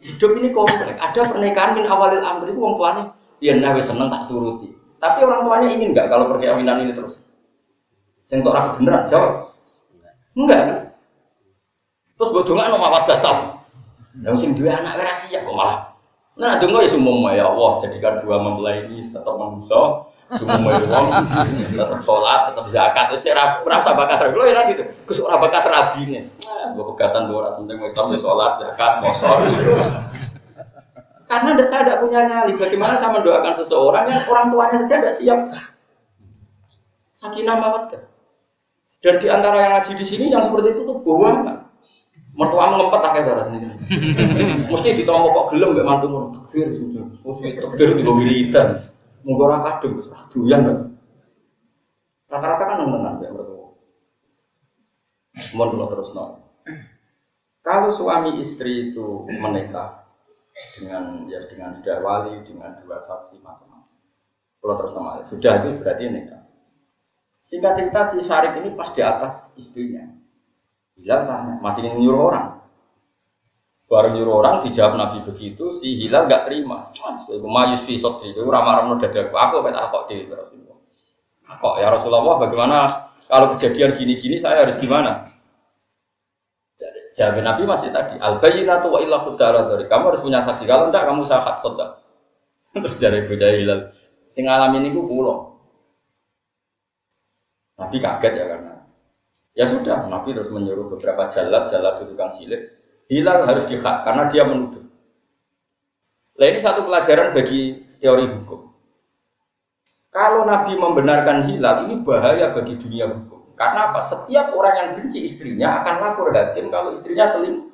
[0.01, 3.03] hidup ini komplek ada pernikahan min awalil amri itu orang tuanya
[3.37, 7.21] ya, nabi seneng tak turuti tapi orang tuanya ingin nggak kalau perkawinan ini terus
[8.29, 9.49] Sing tok rapi beneran jawab.
[10.37, 10.77] Enggak kan?
[12.13, 13.37] Terus gue dongak nomor apa datang.
[14.21, 15.88] Yang sing dua anak ora siap kok malah.
[16.39, 21.07] Nah, dongak ya semua ya Allah jadikan dua mempelai ini tetap manusia, semua uang
[21.75, 23.11] tetap sholat, tetap zakat.
[23.11, 24.39] Terus saya rasa bakas rabi.
[24.39, 24.87] Lo ya nanti tuh,
[25.27, 26.23] ora bakas rabi nih.
[26.79, 29.51] Gue pegatan dua orang penting Islam ya sholat, zakat, mosor.
[31.27, 32.55] Karena saya tidak punya nyali.
[32.55, 35.39] Bagaimana saya mendoakan seseorang yang orang tuanya saja tidak siap.
[37.11, 37.99] Sakinah mawaddah.
[39.03, 41.58] Dan di antara yang ngaji di sini yang seperti itu tuh bohong.
[42.39, 43.59] Mertua ngempet akeh to rasane.
[44.71, 46.27] Mesti ditompo kok gelem mbek mantu ngono.
[46.31, 47.03] Takdir sujud.
[47.03, 48.79] Mesti takdir di wiridan.
[49.27, 50.95] Monggo ora kadung wis doyan.
[52.31, 53.75] Rata-rata kan nengan mbek mertua.
[55.59, 56.23] Mohon kula terusno.
[57.59, 60.07] Kalau suami istri itu menikah
[60.79, 63.99] dengan ya dengan sudah wali dengan dua saksi macam-macam.
[64.59, 66.41] Kalau terus nama sudah itu berarti nikah.
[67.43, 70.18] Singkat cerita si Syarif ini pas di atas istrinya.
[70.99, 72.59] Hilal tanya, masih nyuruh orang.
[73.89, 76.91] Baru nyuruh orang dijawab Nabi begitu, si Hilal nggak terima.
[77.41, 79.33] Mayus fi sotri, itu ramah ramah dadaku.
[79.33, 80.77] Aku apa kok di Rasulullah.
[81.49, 82.77] Kok ya Rasulullah, bagaimana
[83.25, 85.31] kalau kejadian gini-gini saya harus gimana?
[87.17, 90.69] Jawab Nabi masih tadi, al bayyinatu wa illa khudara Kamu harus punya saksi.
[90.69, 91.99] Kalau enggak kamu sahat khudar.
[92.77, 93.79] Terus jadi bujaya Hilal.
[94.29, 95.57] Sing alami ini gue pulau.
[97.81, 98.78] Nabi kaget ya karena
[99.59, 104.29] ya sudah Nabi terus menyuruh beberapa jalat jalat itu tukang silik Hilal harus dihak karena
[104.29, 104.85] dia menuduh.
[106.37, 108.69] Nah ini satu pelajaran bagi teori hukum.
[110.13, 113.57] Kalau Nabi membenarkan hilal ini bahaya bagi dunia hukum.
[113.57, 113.97] Karena apa?
[113.97, 117.65] Setiap orang yang benci istrinya akan lapor hakim kalau istrinya seling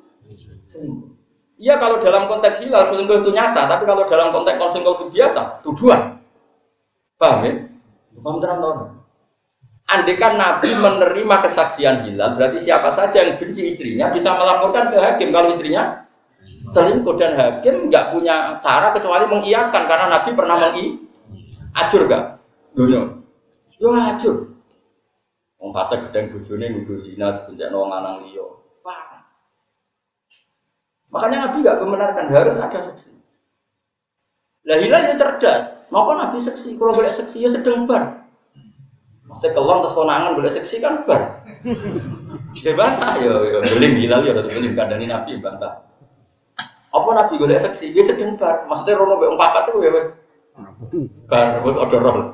[0.64, 1.12] selingkuh.
[1.60, 6.16] Iya kalau dalam konteks hilal selingkuh itu nyata, tapi kalau dalam konteks konsumsi biasa tuduhan.
[7.20, 7.52] Paham ya?
[8.24, 8.60] Paham terang
[9.86, 15.30] Andekan Nabi menerima kesaksian hilal, berarti siapa saja yang benci istrinya bisa melaporkan ke hakim
[15.30, 16.02] kalau istrinya
[16.66, 20.98] selingkuh dan hakim nggak punya cara kecuali mengiyakan karena Nabi pernah mengi
[21.78, 22.42] ajur gak
[22.74, 23.14] dunia.
[23.78, 24.58] Yo hancur.
[25.62, 28.46] Wong fase gedeng bojone nuduh zina dibenjakno wong lanang liya.
[31.14, 33.14] Makanya Nabi nggak membenarkan harus ada seksi.
[34.66, 35.72] Lah hilal ya cerdas.
[35.94, 36.74] Napa Nabi seksi?
[36.74, 38.15] Kalau boleh seksi ya sedang bar.
[39.36, 41.44] Mesti kelon terus konangan boleh seksi kan bar.
[42.56, 45.84] Ya bantah ya, ya beling hilal ya udah beling kandani Nabi bantah.
[46.88, 47.92] Apa Nabi golek seksi?
[47.92, 48.64] Ya sedang bar.
[48.64, 50.08] Maksudnya rono mbek papat itu ya wis
[51.28, 52.32] bar udah roll.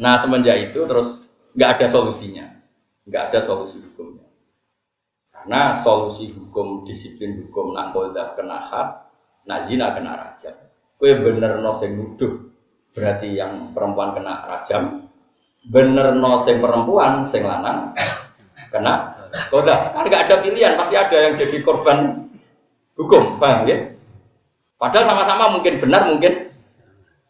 [0.00, 2.48] Nah semenjak itu terus nggak ada solusinya,
[3.04, 4.24] nggak ada solusi hukumnya.
[5.28, 7.92] Karena solusi hukum disiplin hukum nak
[8.32, 8.88] kena hak,
[9.44, 10.56] nak zina kena rajam.
[10.96, 12.47] Kue bener no sing nuduh
[12.98, 15.06] berarti yang perempuan kena rajam,
[15.70, 17.94] bener no sing perempuan sing lanang
[18.68, 19.14] kena
[19.48, 19.94] koldaf.
[19.94, 22.28] Kan nggak ada pilihan, pasti ada yang jadi korban
[22.98, 23.94] hukum, paham ya?
[24.78, 26.54] Padahal sama-sama mungkin benar, mungkin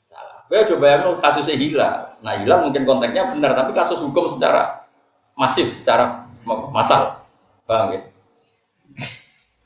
[0.04, 0.44] salah.
[0.48, 2.00] Gue coba yang kasusnya hilang.
[2.20, 4.84] Nah hilang mungkin konteksnya benar, tapi kasus hukum secara
[5.32, 6.28] masif, secara
[6.72, 7.24] masal.
[7.64, 8.00] Paham ya?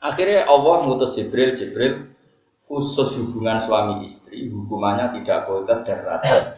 [0.03, 2.12] Akhirnya Allah mengutus Jibril, Jibril
[2.63, 6.57] khusus hubungan suami istri, hukumannya tidak dan rata,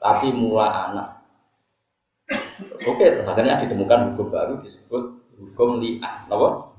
[0.00, 1.08] tapi mula anak.
[2.88, 5.02] Oke, terus akhirnya ditemukan hukum baru disebut
[5.36, 6.24] hukum li'an.
[6.32, 6.72] Apa?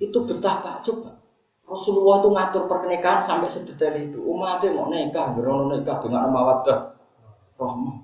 [0.00, 1.20] Itu betapa coba.
[1.70, 4.18] Rasulullah itu ngatur pernikahan sampai sedetail itu.
[4.26, 6.98] Umatnya mau nikah, berono nikah dengan mawaddah
[7.54, 7.96] rahmah.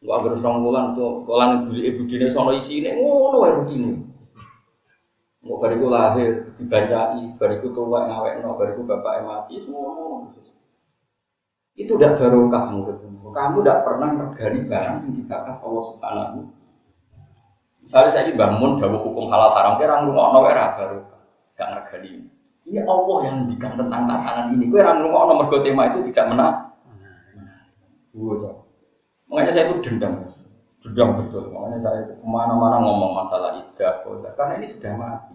[0.00, 4.09] Gak agar serang bulan tuh, bulan ibu ibu dini sono isi ini, ngono wae rutine.
[5.40, 10.28] Mau bariku lahir, dibancai, bariku tua ngawek no, bariku bapak mati, semua
[11.80, 13.32] itu udah barokah menurutmu.
[13.32, 16.38] Kamu tidak pernah mergani barang yang dikakas Allah Subhanahu.
[17.80, 21.22] Misalnya saya bangun jauh hukum halal haram, kira ngurung no era barokah,
[21.56, 22.28] gak mergani.
[22.68, 24.68] Ini Allah yang ngendikan tentang tatanan ini.
[24.68, 26.56] Kue orang ngomong nomor tema itu tidak menang.
[28.12, 28.36] Gue
[29.30, 30.29] Makanya saya itu dendam,
[30.80, 31.52] dendam betul.
[31.52, 34.00] Makanya saya ke mana-mana ngomong masalah idah,
[34.34, 35.34] karena ini sudah mati.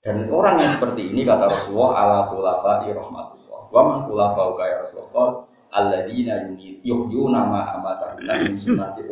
[0.00, 3.60] Dan orang yang seperti ini kata Rasulullah ala khulafa rahmatullah.
[3.68, 5.44] Wa man khulafa kaya Rasulullah
[5.76, 6.48] alladzina
[6.80, 8.56] yuhyuna ma amatahuna min.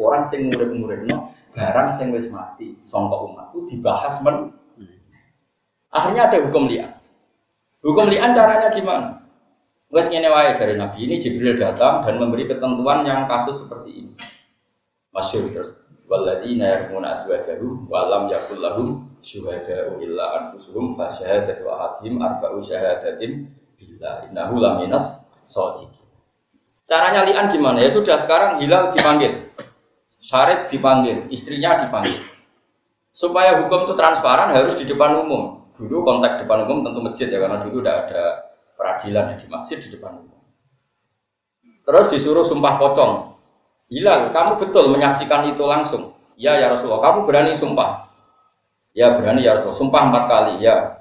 [0.01, 1.17] Orang sing ngurip-nguripno
[1.53, 4.57] barang sing wis mati sangka umatku dibahas men
[5.89, 6.93] Akhirnya ada hukum lian.
[7.81, 9.25] Hukum lian caranya gimana?
[9.89, 14.13] Wes ngene wae dari Nabi ini Jibril datang dan memberi ketentuan yang kasus seperti ini.
[15.13, 15.77] Masyur terus.
[16.09, 18.89] Waladina yarmuna aswajahum walam yakul lahum
[19.21, 26.09] syuhada'u illa anfusuhum fa syahadatu ahadihim arba'u syahadatin billah innahu laminas shadiqin.
[26.89, 27.85] Caranya lian gimana?
[27.85, 29.53] Ya sudah sekarang Hilal dipanggil.
[30.17, 32.17] Syarif dipanggil, istrinya dipanggil.
[33.13, 35.69] Supaya hukum itu transparan harus di depan umum.
[35.77, 38.23] Dulu kontak depan umum tentu masjid ya karena dulu udah ada
[38.75, 40.41] peradilan ya di masjid di depan umum.
[41.85, 43.38] Terus disuruh sumpah pocong.
[43.89, 46.13] Hilal, kamu betul menyaksikan itu langsung.
[46.37, 48.05] Ya ya Rasulullah, kamu berani sumpah.
[48.93, 51.01] Ya berani ya Rasulullah, sumpah empat kali ya.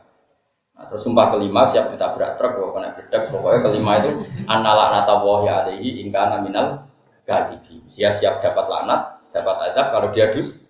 [0.78, 4.12] Nah, terus sumpah kelima siap ditabrak truk, kalau kena berdak, pokoknya kelima itu
[4.46, 6.86] analak nata ya alaihi ingkana minal
[7.26, 7.82] gadibi.
[7.90, 10.64] Dia siap dapat lanat, dapat adab kalau dia dus.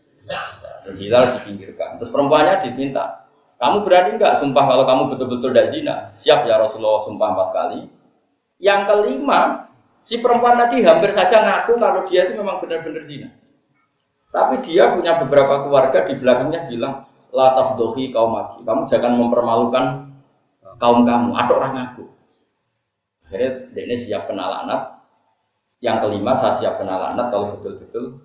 [0.87, 1.99] Terus Hilal dipinggirkan.
[1.99, 3.27] Terus perempuannya diminta,
[3.59, 5.95] kamu berani nggak sumpah kalau kamu betul-betul tidak zina?
[6.15, 7.79] Siap ya Rasulullah sumpah empat kali.
[8.63, 9.66] Yang kelima,
[10.01, 13.29] si perempuan tadi hampir saja ngaku kalau dia itu memang benar-benar zina.
[14.27, 18.63] Tapi dia punya beberapa keluarga di belakangnya bilang, La tafdohi kaum maki.
[18.63, 19.85] Kamu jangan mempermalukan
[20.79, 22.03] kaum kamu atau orang aku.
[23.27, 24.99] Akhirnya ini siap kenal anak.
[25.77, 28.17] Yang kelima saya siap kenal anak kalau betul-betul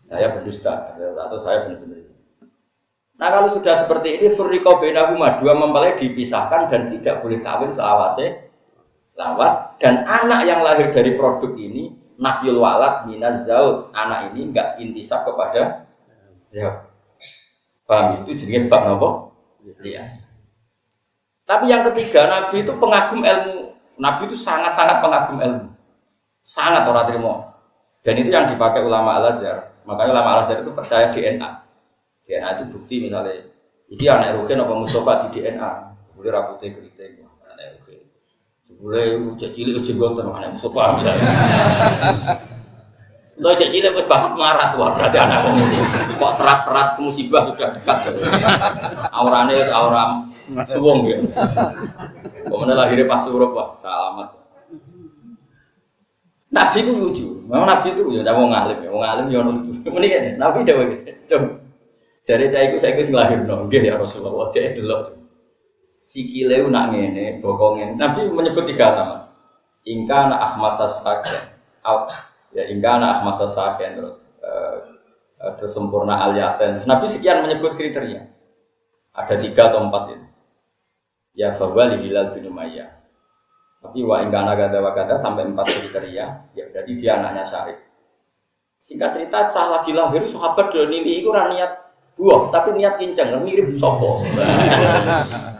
[0.00, 2.16] saya berdusta atau saya benar-benar zina.
[3.16, 8.45] Nah kalau sudah seperti ini furriko bainahuma dua mempelai dipisahkan dan tidak boleh kawin selawase
[9.16, 13.90] lawas dan anak yang lahir dari produk ini nafyul walad minaz zaud.
[13.96, 15.88] Anak ini enggak intisab kepada
[16.52, 16.86] zaud.
[17.88, 18.22] Paham?
[18.22, 19.08] Itu jadi bab apa?
[19.82, 20.22] Iya.
[21.46, 23.74] Tapi yang ketiga Nabi itu pengagum ilmu.
[23.96, 25.68] Nabi itu sangat-sangat pengagum ilmu.
[26.42, 27.56] Sangat orang terima.
[28.06, 31.50] Dan itu yang dipakai ulama al azhar makanya ulama al azhar itu percaya DNA
[32.22, 33.50] DNA itu bukti misalnya
[33.90, 35.70] ini anak Rukin apa Mustafa di DNA
[36.14, 37.25] boleh rambutnya keriting
[38.76, 41.30] boleh cek cilik jenggotan anak Mustafa misalnya
[43.36, 45.80] Lo cek cilik gue banget marah wah berarti anak ini
[46.16, 47.98] kok serat-serat musibah sudah dekat
[49.12, 50.24] aurane aura
[50.64, 51.18] suwong ya
[52.46, 54.46] Kemudian lahirnya pas suruh wah selamat
[56.46, 59.70] Nabi itu lucu, memang Nabi itu ya, mau ngalim ya, mau ngalim ya lucu.
[59.92, 61.48] Mendingan Nabi udah begitu, coba.
[62.26, 64.50] Jadi cah iku saya lahir nggih ya Rasulullah.
[64.50, 65.25] Jadi delok.
[66.06, 67.98] Sikile nak ngene, bokongnya.
[67.98, 69.26] Nabi menyebut tiga nama.
[69.82, 71.42] Ingka na ahmasa saken.
[71.82, 72.06] Al
[72.54, 74.78] ya ingka na ahmasa saken terus eh,
[75.42, 76.78] eh, terus sempurna aliaten.
[76.78, 78.22] Terus Nabi sekian menyebut kriteria.
[79.18, 80.28] Ada tiga atau empat ini.
[81.34, 82.90] Ya fawali hilal bin Umayyah.
[83.82, 86.54] Tapi wa ingka na gada wa gada sampai empat kriteria.
[86.54, 87.78] Ya berarti dia anaknya Syarif.
[88.76, 91.72] Singkat cerita, cah lagi lahir sahabat dan nili itu niat
[92.12, 94.20] buah, tapi niat kinceng, mirip sopo.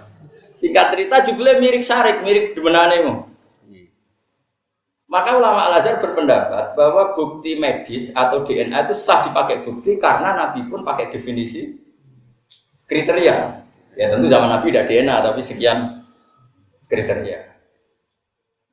[0.56, 3.14] Singkat cerita judulnya mirip Syarif, mirip demenane mu.
[5.06, 10.34] Maka ulama Al Azhar berpendapat bahwa bukti medis atau DNA itu sah dipakai bukti karena
[10.34, 11.78] Nabi pun pakai definisi
[12.90, 13.36] kriteria.
[13.94, 15.78] Ya tentu zaman Nabi tidak DNA tapi sekian
[16.90, 17.54] kriteria.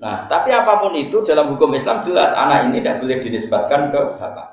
[0.01, 3.99] Nah, tapi apa pun itu dalam hukum Islam jelas anak ini tidak boleh dinisbatkan ke
[4.17, 4.52] bapak.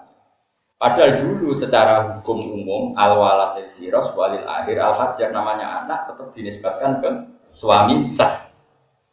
[0.80, 6.08] Padahal dulu secara hukum umum al walad al firos walil akhir al hajar namanya anak
[6.08, 7.08] tetap dinisbatkan ke
[7.52, 8.48] suami sah.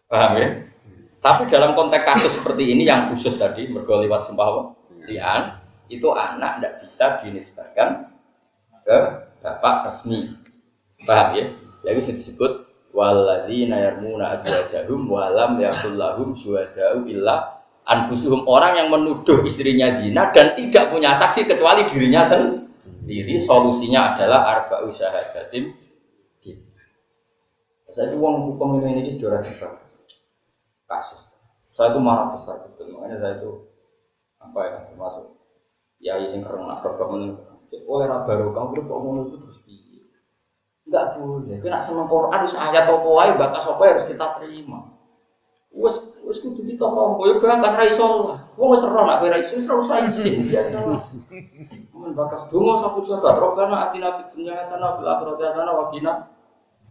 [0.08, 0.48] Paham ya?
[1.20, 4.80] Tapi dalam konteks kasus seperti ini yang khusus tadi mergo lewat sumpah
[5.12, 5.60] lian
[5.92, 8.16] itu anak tidak bisa dinisbatkan
[8.88, 8.98] ke
[9.44, 10.24] bapak resmi.
[11.04, 11.52] Paham ya?
[11.84, 12.64] Jadi disebut
[12.96, 17.57] walladzina yarmuna azwajahum wa lam yakul lahum syuhada'u illa
[17.88, 23.40] anfusuhum orang yang menuduh istrinya zina dan tidak punya saksi kecuali dirinya sendiri.
[23.40, 25.88] Solusinya adalah arba'u syahadatin
[27.88, 29.96] saya itu uang hukum ini ini sudah dibahas
[30.92, 31.32] kasus.
[31.72, 33.64] Saya itu marah besar betul makanya saya itu
[34.44, 35.26] apa ya termasuk
[36.04, 37.32] ya sing keren nak kebangun
[37.88, 40.04] oleh baru kamu kok ngono itu terus piye?
[40.88, 41.60] Enggak boleh.
[41.64, 44.97] Kena seneng Quran wis ayat apa bakas apa harus kita terima
[45.78, 50.10] wis wis kudu ditokong koyo bakas ra iso wong wis ora nak ra iso ora
[50.10, 50.82] izin biasa
[51.94, 56.14] men bakas donga sapu jagat robbana atina fid dunya hasanah fil akhirati hasanah wa qina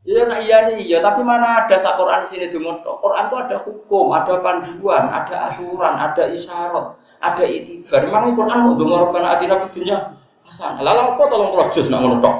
[0.06, 2.78] Iya nak iya nih iya, tapi mana ada sak Quran di sini dulu.
[2.78, 8.06] Quran itu ada hukum, ada panduan, ada aturan, ada isyarat, ada itibar.
[8.06, 10.14] Memang Quran mau dengar Rabbana atina fid dunya
[10.46, 10.86] hasanah.
[10.86, 12.36] Lalu apa tolong proses nak ngono tok?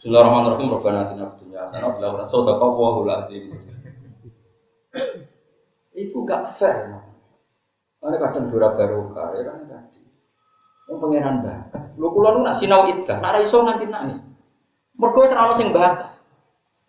[0.00, 0.68] Bismillahirrahmanirrahim.
[0.72, 3.44] Rabbana atina fid dunya hasanah fil akhirati sadaqallahu azim.
[5.92, 6.88] Itu gak fair.
[8.02, 10.02] Mana kadang dura barokah ya kan tadi.
[10.90, 11.94] Yang pangeran bakas.
[11.94, 14.26] Lu kula nu nak sinau iddah, nak ra iso nganti nangis.
[14.98, 16.26] Mergo wis sing bakas.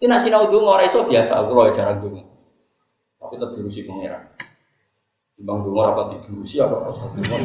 [0.02, 2.26] Ini nak sinau donga ora iso biasa aku ora jarang donga.
[3.22, 4.24] Tapi tetap diurusi pangeran.
[5.40, 7.38] Bang donga rapat diurusi apa pas donga.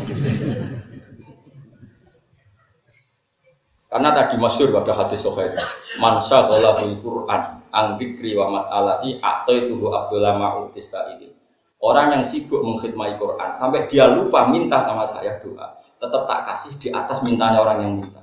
[3.88, 5.48] Karena tadi masyur pada hadis sahih,
[5.96, 11.37] man syaghalahul Qur'an ang dzikri wa mas'alati ataitu afdhala ma'utis ini.
[11.78, 16.74] Orang yang sibuk mengkhidmati Quran sampai dia lupa minta sama saya doa, tetap tak kasih
[16.74, 18.22] di atas mintanya orang yang minta.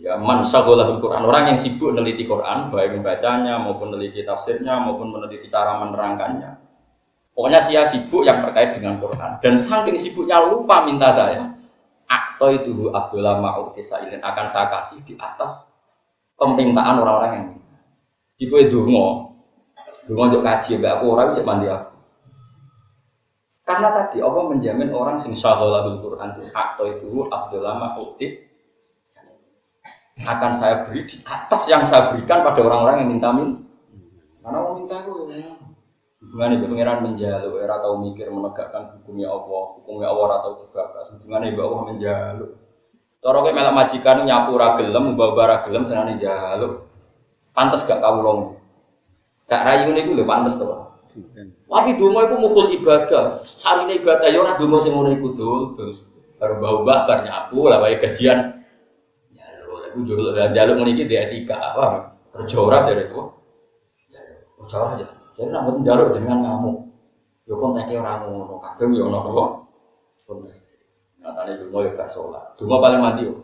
[0.00, 5.52] Ya man Quran, orang yang sibuk meneliti Quran, baik membacanya maupun meneliti tafsirnya maupun meneliti
[5.52, 6.50] cara menerangkannya.
[7.34, 11.50] Pokoknya saya sibuk yang terkait dengan Quran dan saking sibuknya lupa minta saya
[12.06, 15.70] atau itu afdullah ma'uti sa'ilin akan saya kasih di atas
[16.38, 17.78] permintaan orang-orang yang minta.
[18.34, 19.34] Di kue dungo,
[20.06, 21.93] dungo untuk kaji, aku orang cek mandi aku.
[23.64, 28.52] Karena tadi Allah menjamin orang sing syaholatul Quran itu atau itu afdullah ma'utis
[30.14, 33.64] akan saya beri di atas yang saya berikan pada orang-orang yang minta min.
[34.44, 35.40] Karena mau minta aku ya.
[36.24, 41.48] Hubungannya itu pengiran menjaluk, era tahu mikir menegakkan hukumnya Allah, hukumnya Allah atau juga hubungannya
[41.52, 42.50] ibu Allah menjaluk.
[43.20, 46.84] Toro kayak melak majikan nyapu ragelem, bawa ragelem senang jaluk.
[47.56, 48.40] Pantes gak kau long.
[49.48, 50.68] Gak rayu nih gue pantes tuh.
[51.74, 55.74] Tapi dungo itu mukul ibadah, cari ibadah, ya orang dungo sing ngono iku dul,
[56.38, 58.62] baru bau bakar nyapu, lah baik gajian.
[59.34, 62.14] Jaluk, jaluk, jaluk meniki di etika apa?
[62.30, 63.18] Terjorah jadi itu.
[64.62, 65.06] Terjorah aja.
[65.34, 66.78] Jadi nak buat jaluk dengan ngamuk.
[67.42, 69.44] Yo kontaknya orang ngono, kadang yo ono apa?
[70.30, 70.54] Kontak.
[71.18, 72.54] Nyatane dungo yo gak sholat.
[72.54, 73.34] Dungo paling mati yo.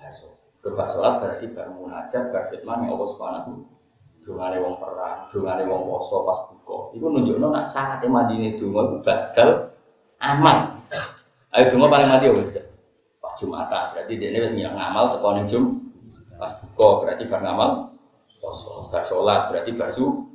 [0.00, 0.32] Baso.
[0.64, 3.75] Gak sholat berarti baru munajat, yang Allah subhanahu
[4.26, 6.90] dungane wong perang, dungane wong poso pas buka.
[6.98, 9.50] Iku nunjukno nak sanate mandine donga iku badal
[10.18, 10.82] amal.
[11.54, 12.62] Ayo donga paling mati apa bisa?
[13.22, 15.64] Pas Jumatan, berarti dia ini wis ngamal teko ning Jum.
[16.34, 17.70] Pas buka berarti bar ngamal
[18.42, 20.26] poso, bar salat berarti bar su.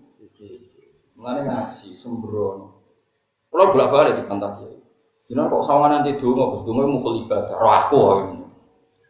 [1.19, 2.81] Mengenai ngaji sembrono.
[3.51, 4.79] Kalau bolak-balik di kantor dia.
[5.29, 7.55] Jangan kok sama nanti donga, Gus donga mukul ibadah.
[7.59, 8.25] Roh aku ayo.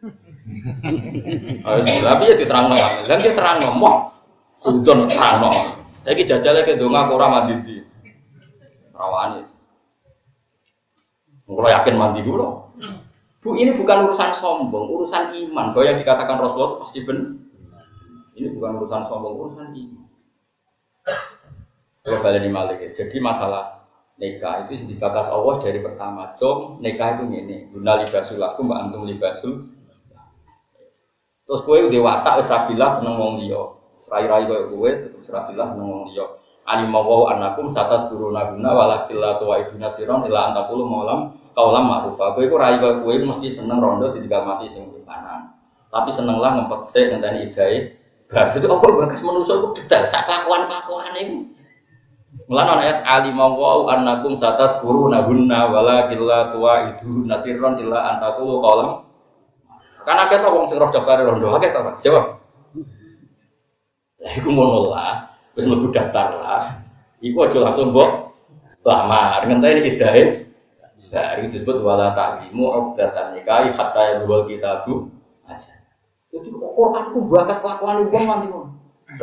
[1.62, 2.92] Ayo, tapi ya diterangno kan.
[3.06, 4.12] Lan dia terangno, moh
[4.62, 5.50] Sudon terangno.
[6.06, 7.76] Saya ki jajal ke donga aku mandi di.
[8.94, 9.42] Rawani.
[11.42, 12.46] Kalau yakin mandi dulu.
[13.42, 15.74] Bu ini bukan urusan sombong, urusan iman.
[15.74, 17.34] Bahwa yang dikatakan Rasulullah itu pasti benar.
[18.38, 20.06] Ini bukan urusan sombong, urusan iman.
[22.06, 23.02] Kalau balik malik ya.
[23.02, 23.82] Jadi masalah
[24.14, 26.38] nikah itu dibakas Allah dari pertama.
[26.38, 27.66] Com nikah itu ini.
[27.74, 29.66] Guna libasul aku mbak antum libasul.
[31.42, 33.81] Terus kue udah watak wis seneng wong liya.
[34.02, 36.26] Serai-rai koyo kowe terus rabilah seneng wong liya.
[36.66, 41.86] Alimah wa anakum satat guru naguna walakil la tuwa iduna siron ila antakulu maulam kaulam
[41.86, 42.34] ma'rufa.
[42.34, 45.54] Kowe ku rai koyo kowe mesti seneng rondo ditinggal mati sing kanan.
[45.86, 47.94] Tapi seneng lah ngempet sik ngenteni idai.
[48.26, 51.38] Bar itu apa bakas manusa iku detail sak kelakuan-kelakuan iku.
[52.50, 58.58] Mulan ayat alimah wa anakum satat guru naguna walakil la tuwa iduna siron ila antakulu
[58.58, 59.06] kaulam
[60.02, 62.02] Karena kita wong sing roh daftar rondo, akeh ta, Pak?
[62.02, 62.41] Jawab.
[64.22, 64.50] Lah iku
[64.86, 65.14] lah,
[65.58, 66.62] wis mlebu daftar lah.
[67.18, 68.38] Iku aja langsung mbok
[68.86, 70.22] lamar, ngenteni idahe.
[71.12, 75.12] Dari disebut wala ta'zimu uqdatan nikahi hatta yadhul kitabu
[75.44, 75.76] aja.
[76.32, 78.72] Jadi Quran ku bakas kelakuan wong nanti ngono.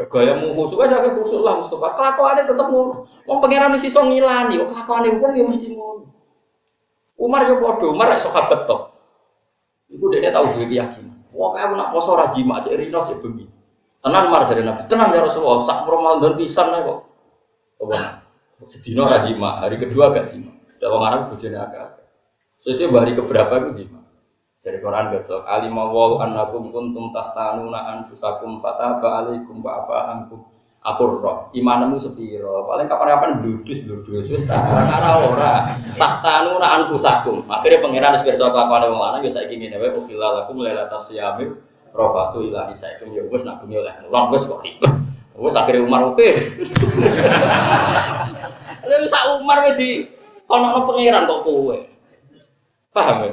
[0.06, 1.97] Gayamu khusuk wis akeh khusuk lah Mustafa.
[1.97, 3.10] Kelakuane tetep ngono.
[3.26, 6.06] Wong pangeran mesti iso ngilani, kok kelakuane wong ya mesti ngono.
[7.18, 8.70] Umar yo padha, Umar rek sahabat.
[9.89, 11.18] Iku dia tahu duit keyakinan.
[11.34, 13.50] Wah kayak aku nak poso rajima cek rino cek bengi.
[14.00, 14.88] Tenan mar jadi nabi.
[14.88, 15.60] Tenan ya Rasulullah.
[15.60, 17.00] Sak Ramadan pisan nih kok.
[18.64, 19.60] Sedino rajima.
[19.60, 20.56] Hari kedua gak jima.
[20.80, 22.00] Orang Arab bujane agak.
[22.60, 24.00] Sesuai hari keberapa itu jima.
[24.60, 25.43] Dari Quran besok.
[25.47, 30.43] Alimah wa annakum kuntum tahtanuna anfusakum fataba alaikum wa'afa ankum.
[30.80, 32.64] Aku roh, imanmu sepiro.
[32.64, 35.54] Paling kapan-kapan bludus bludus wis tak ora ora.
[36.00, 37.43] Tahtanuna anfusakum.
[37.52, 41.52] Akhirnya pangeran wis pirsa kelakuan wong lanang ya saiki ngene wae ukhilla lakum lailatas siyami
[42.00, 44.93] rafathu ila nisaikum ya wis nak bengi oleh kelon wis kok ribet.
[45.39, 46.24] Wis akhirnya Umar oke.
[48.89, 50.08] Tapi sak Umar di
[50.47, 51.78] kono pangeran kok kowe.
[52.89, 53.32] Paham ya?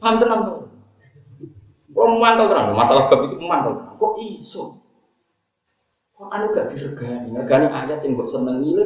[0.00, 0.54] Paham tenan to?
[1.96, 3.74] Wong mantel tenan, masalah bab itu mantel.
[3.96, 4.78] Kok iso?
[6.18, 8.84] Quran gak diregani, regani ayat sing mbok senengi lho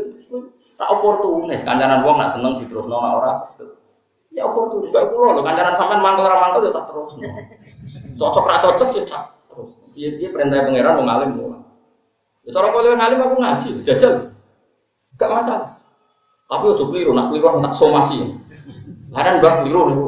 [0.77, 1.65] tak oportunis.
[1.65, 3.57] Kancanan wong nak seneng diterusno ora.
[4.33, 4.89] Ya oportunis.
[4.93, 7.29] Kayak kula lho kancanan sampean mangkel ora mangkel ya tak terusno.
[8.21, 9.71] Cocok ra cocok ya tak terus.
[9.93, 11.47] Piye-piye perintah pangeran wong alim yo.
[12.43, 14.33] Ya cara kowe ngalim aku ngaji, jajal.
[15.21, 15.79] Gak masalah.
[16.49, 18.19] Tapi ojo keliru, nak keliru nak somasi.
[19.13, 20.07] Laran bah keliru niku.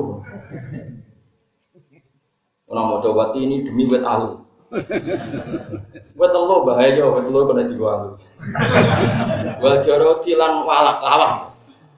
[2.68, 4.45] Ora mau coba ini demi wet alu.
[6.18, 8.11] Buat telo bahaya, buat telo kena diwalu.
[9.62, 11.54] Wal jaro tilan walak lawang.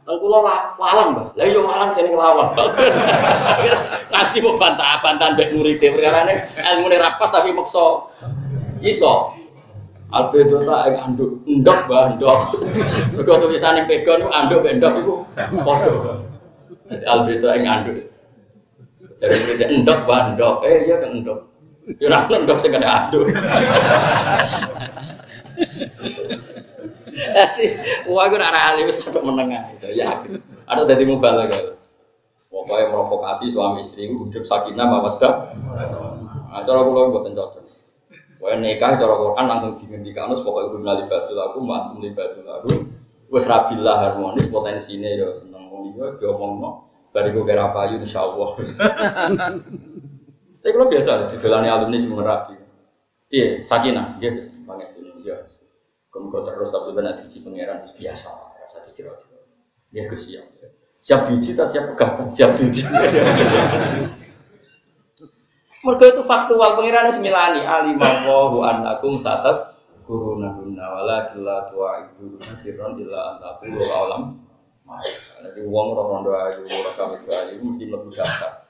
[0.07, 1.35] Teng kula walang, Mbah.
[1.35, 2.55] Lah iya walang sing lawang.
[4.15, 8.07] Ngaji mau bantah-bantahan mbek murid e perkarane ilmune rapas tapi meksa
[8.87, 9.35] iso.
[10.15, 12.39] Albedo tak ing anduk ndok Mbah ndok.
[13.19, 15.15] Mergo tulisane pegon iku anduk mbek ndok iku
[15.67, 16.23] padha.
[17.11, 18.07] Albedo ing anduk.
[19.19, 20.57] Jare murid ndok Mbah ndok.
[20.71, 21.51] Eh iya kan ndok.
[21.99, 23.27] Ya ora ndok sing kada aduk.
[28.11, 30.21] Wah, gue nara alim sampai menengah itu ya.
[30.69, 31.77] Ada tadi mubalak ya.
[32.37, 35.57] Pokoknya provokasi suami istri hidup sakinah mawaddah.
[36.53, 37.65] Nah, cara kulo buat cocok.
[38.37, 42.93] Pokoknya nikah cara Quran langsung dihentikan terus pokoknya guna libasul aku, mantum libasul aku.
[43.33, 46.87] Wes rabilah harmonis potensinya ya seneng iki wis diomongno.
[47.17, 48.51] Bariku kira payu insyaallah.
[50.61, 52.59] Tapi kalau biasa, di jalan alumni semua rapi.
[53.33, 55.39] Iya, sakinah, dia biasa, panges dulu, dia.
[56.17, 59.45] Kemudian terus tapi sebenarnya diuji pangeran itu biasa, rasa diciro-ciro.
[59.93, 60.49] Dia kesiap.
[60.97, 62.89] Siap diuji, tak siap pegatan, siap diuji.
[65.85, 72.97] Mereka itu faktual pangeran semilani alimawahu anakum satat kuruna guna wala kila tua ibu nasiron
[72.97, 74.41] illa antaku alam.
[75.43, 78.67] Jadi uang rondo ayu, orang kami ayu mesti lebih daftar.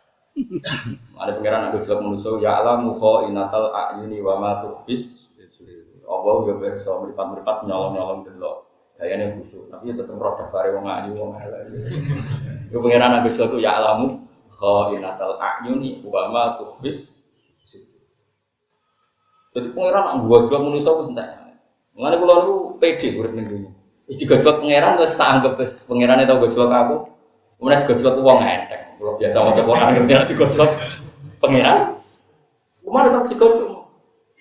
[1.16, 4.64] Ada pengiran aku jelek manusia ya alam muho inatal ayuni wa ma.
[6.06, 8.66] Allah ya berso meripat-meripat nyolong-nyolong delok.
[8.96, 11.68] Gayane khusyuk, tapi ya tetep roh daftare wong ayu wong elek.
[12.72, 14.08] Yo pengiran aku jelek ya alamu
[14.48, 17.20] kho inatal ayuni wa ma tukhfis.
[19.52, 21.28] Jadi pengiran aku jelek manusia wis entek.
[21.92, 23.70] Mengenai kula niku pede urip ning dunya.
[24.08, 26.96] Wis digojlok pengiran wis tak anggap wis pengiran tau gojlok aku.
[27.60, 28.96] Kemudian digojlok wong enteng.
[28.96, 30.70] Kalau biasa mau orang ngerti nanti gojlok
[31.36, 32.00] pangeran.
[32.80, 33.75] Ke mana tak digojlok?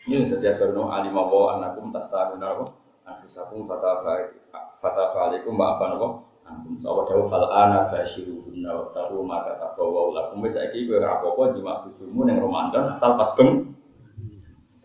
[0.06, 2.66] Ini jadi asbarno alimah wa anakum tastaruna apa?
[3.10, 4.30] Anfusakum fatafa
[4.78, 6.08] fatafa alaikum ma'afan apa?
[6.46, 11.58] Antum sawa dawu fal ana basyiruhunna wa tahu maka tabawa lakum wis saiki kowe apa-apa
[11.58, 13.74] jima bojomu ning Ramadan asal pas beng.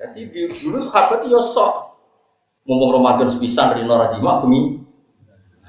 [0.01, 2.01] Jadi di, dulu sahabat yo sok
[2.64, 4.81] mumpung Ramadan sepisan rino rajima bengi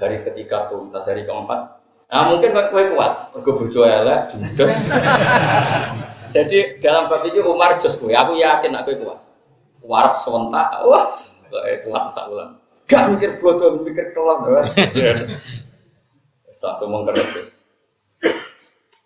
[0.00, 1.82] hari ketiga tuntas hari keempat
[2.12, 4.92] Nah mungkin kowe kuat, mergo bojo elek, judes.
[6.36, 9.31] Jadi dalam bab ini Umar jos kowe, aku yakin aku kuat.
[9.82, 12.54] Warap sewentak, was, kowe kuat sak wulan.
[12.86, 14.46] Gak mikir bodoh, mikir kelak.
[16.52, 17.66] Langsung mengkerut guys.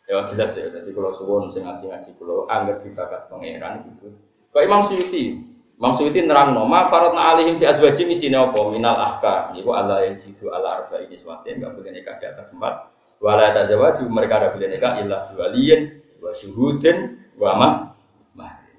[0.06, 4.14] Ya jelas ya, jadi kalau suwon sing ngaji-ngaji kalau anggar dibakas pangeran gitu.
[4.54, 5.42] Kok Imam Suyuti,
[5.74, 9.58] Imam Suyuti nerang no, ma faradna alihim fi azwaji misine apa minal ahkam.
[9.58, 12.86] Iku Allah yang situ ala arba ini suatin, enggak boleh nikah di atas empat.
[13.18, 17.68] Wala tazawaju mereka ada boleh nikah ilah waliyin wa syuhudin wa ma.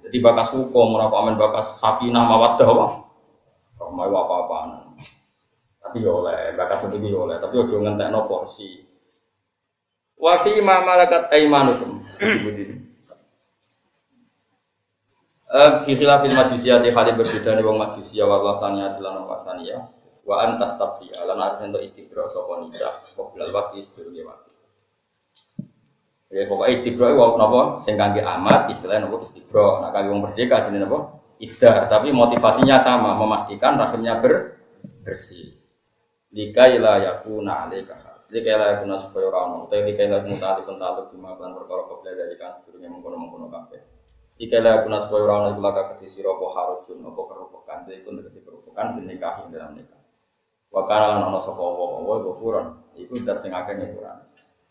[0.08, 2.92] Jadi bakas hukum, ora amin bakas sakinah mawaddah wah.
[3.76, 4.70] Rahmah apa-apaan.
[5.84, 8.88] Tapi ya oleh, bakas itu ya oleh, tapi ojo ngentekno porsi.
[10.16, 12.02] Wa fi ma malakat aimanukum.
[15.48, 19.80] Eh fi khilafil majusiyati hal berbeda nih wong majusia wa wasania lan wasania
[20.28, 24.57] wa antas tabri lan arep entuk istibra sapa nisa waqti sedurunge waqti.
[26.28, 29.80] Ya pokoknya istibra itu napa sing kangge amat istilahnya napa istibra.
[29.80, 31.00] Nah kangge wong merdeka jenenge napa?
[31.38, 34.58] Iddah, tapi motivasinya sama, memastikan rahimnya ber
[35.06, 35.54] bersih.
[36.34, 40.04] Likai la yakuna alaika Jadi kayak lagi guna supaya orang orang, tapi kau
[42.04, 43.80] belajar dari kan sedurungnya mengkono mengkono kafe.
[44.36, 47.00] Jika lagi guna supaya orang orang itu laga ketisi robo harujun,
[47.88, 50.02] jadi pun terkesi kerobokan, sini nikahin dalam nikah.
[50.68, 52.68] Wakana lan ono sapa apa wa gofuran,
[53.00, 53.16] iku.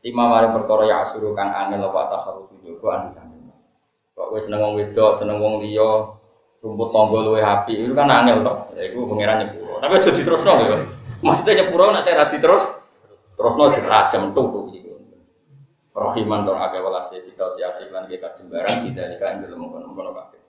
[0.07, 3.51] Lima mari perkara ya asuru kang angel apa takharufu jogo anu samping.
[4.15, 6.15] Kok wis seneng wong wedok, seneng wong liya,
[6.63, 8.55] rumput tangga luwe api, itu kan angel to.
[8.79, 9.83] Ya iku pangeran nyepuro.
[9.83, 10.79] Tapi aja diterusno ya.
[11.27, 12.87] Maksudnya nyepuro nek saya ra terus
[13.37, 14.95] Terus no dirajam tuh itu.
[15.93, 20.43] Rohiman dong agak walasi kita siap iklan kita jembaran tidak dikain belum mengkono mengkono kakek.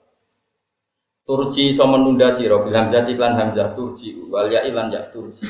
[1.24, 5.44] Turji so menunda siro bilang jadi iklan hamzah turji wal ya ilan ya turji.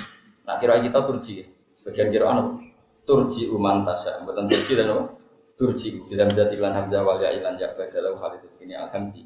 [0.47, 2.68] Nah kira kita turji sebagian kira anu
[3.09, 5.17] turji uman tasya bukan turji dan apa?
[5.57, 9.25] Turji bilang jadi iklan hamzah wal ya ilan ya badalau itu ini alhamzi.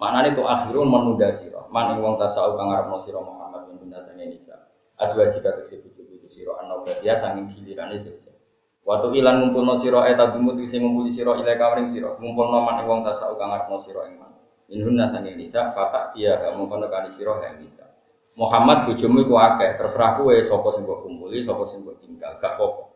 [0.00, 1.68] Maknanya itu akhirun menunda siro.
[1.68, 4.56] Man ing wong tasawuf kang siro Muhammad bin bunda sange nisa.
[4.98, 8.34] Aswajika tegese bojo-bojo sira ana badia saking gilirane sira.
[8.82, 12.16] Waktu ilan ngumpulno sira eta dumut sing ngumpuli sira ile kawring sira.
[12.18, 14.32] Ngumpulno man wong tasau kang ngarepno sira ing man.
[14.72, 17.86] Inhunna saking nisa fatak dia gak mungkono kali sira ing nisa.
[18.38, 22.87] Muhammad bojomu iku akeh, terserah kowe sapa sing kumpuli, sapa sing tinggal, gak apa-apa.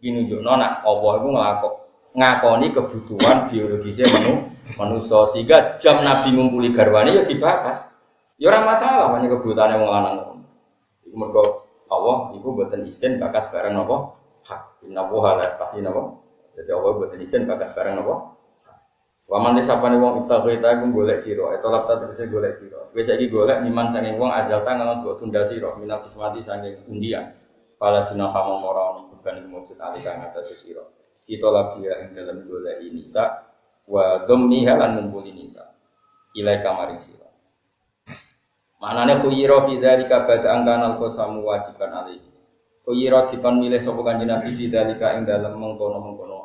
[0.00, 1.74] Iki nunjukno nak apa iku nglakok
[2.16, 4.48] ngakoni kebutuhan biologisnya manu
[4.80, 7.92] manusia sehingga jam Nabi ngumpuli garwane ya dibakas.
[8.36, 10.16] Ya ora masalah hanya kebutuhannya wong lanang.
[11.04, 11.42] Iku mergo
[11.88, 14.16] Allah iku mboten isin bakas barang napa?
[14.44, 14.84] Hak.
[14.84, 16.04] Inna la?
[16.56, 18.36] Jadi Allah mboten isin bakas barang napa?
[19.26, 22.78] Wa man disapane wong ibtaghaita iku golek sira, lapta tegese golek sira.
[22.94, 27.34] Wis saiki golek niman saking wong azal tangan mbok tunda sira minal kismati saking undian.
[27.74, 28.70] Fala junaha mongko
[29.26, 30.86] beban ing mujud ali kang atas sira.
[31.26, 33.42] Kita lagi ing dalam golek nisa
[33.90, 35.66] wa dhammiha lan ngumpuli nisa.
[36.38, 37.26] Ilai kamaring sira.
[38.78, 42.30] Manane khuyira fi dzalika bada angkana qasamu wajiban alaihi.
[42.86, 46.38] Khuyira dikon milih sapa kanjeng Nabi fi dzalika ing dalem mengkono-mengkono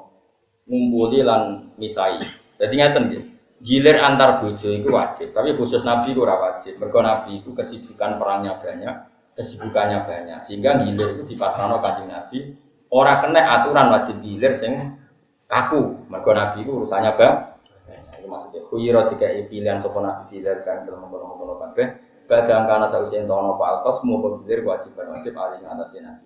[0.66, 2.18] ngumpuli lan misai.
[2.58, 3.24] Dadi ngaten nggih.
[3.62, 6.82] Gilir antar bojo itu wajib, tapi khusus Nabi itu wajib.
[6.82, 8.96] Mergo Nabi itu kesibukan perangnya banyak,
[9.38, 10.42] kesibukannya banyak.
[10.42, 12.58] Sehingga gilir itu dipasrahno kanjeng Nabi
[12.92, 15.00] ora kena aturan wajib gilir sing
[15.48, 16.12] kaku.
[16.12, 17.34] Mergo Nabi itu urusannya bang.
[18.20, 22.88] Itu maksudnya khuyira dikai pilihan sapa Nabi fi dzalika ing dalem mengkono-mengkono kabeh Badang karena
[22.88, 26.24] sausi entono pak alkos mau berpikir kewajiban wajib alih atas nabi.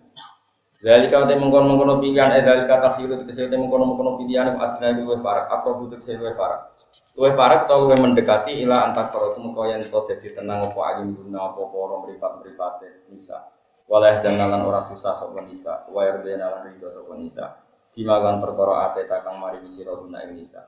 [0.78, 4.53] Dari kau temu mengkono mengkono pilihan, eh dari kata khiru tegese temu mengkono mengkono pilihan,
[4.53, 6.78] adna luwih parak, apa butuh tegese luwih parak.
[7.18, 10.78] Luwih parak atau luwih mendekati ila antar karo temu kau yang to jadi tenang apa
[10.93, 12.74] ayun guna apa porong meripat meripat
[13.09, 13.41] nisa.
[13.86, 17.62] Walah jangalan ora susah sopo nisa, wair denalan rido sopo nisa.
[17.94, 20.66] Dimakan perkara ate takang mari sira guna ing nisa.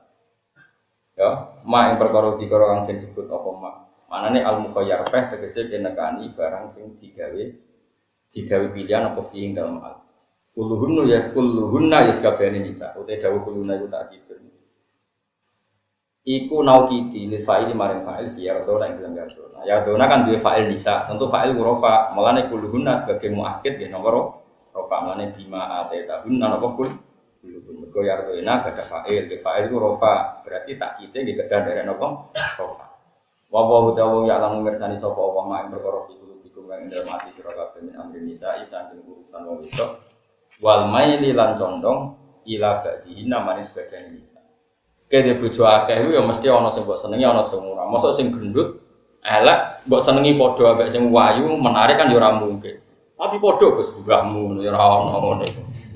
[1.18, 3.74] Ya, mak ing perkara dikara kang disebut apa mak.
[4.08, 7.42] Mana nih al mukhayyar feh tegese kenekani barang sing digawe
[8.30, 9.20] digawe pilihan apa
[9.52, 9.94] dalam hal.
[10.54, 12.94] Kuluhunnu ya kuluhunna ya sekabehane nisa.
[12.96, 14.14] Ute dawuh kuluna iku tak.
[16.28, 19.64] Iku naukiti li fa'ili maring fa'il fi yardona ing dalam yardona.
[19.64, 21.08] Yardona kan duwe fa'il nisa.
[21.08, 22.12] Tentu fa'il rofa.
[22.12, 24.44] Mulane kuluhunna sebagai muakkid ya nomor
[24.76, 25.08] rofa.
[25.08, 26.92] Mulane bima ateta hunna napa kul
[27.48, 29.32] Mergo yardona gak ada fa'il.
[29.40, 30.44] Fa'il itu rofa.
[30.44, 32.28] Berarti tak kita nggih kedan dari napa
[32.60, 32.84] rofa.
[33.48, 36.92] Wa wa utawa ya lamun mirsani sapa Allah mak ing perkara fi kulubikum kang ing
[36.92, 37.96] dalem ati sira kabeh min
[38.28, 39.64] nisa urusan wong
[40.60, 42.12] wal maili lan condong
[42.44, 44.47] ila ba'dihi namane sebagian nisa.
[45.08, 47.88] Kene bojo akeh ya mesti ana sing mbok senengi ana sing ora.
[47.88, 48.76] Mosok sing gendut
[49.24, 52.76] elek mbok senengi padha ambek sing wayu menarik kan ya ora mungkin.
[53.16, 55.46] Tapi padha Gus mbahmu ya ora ono ngene.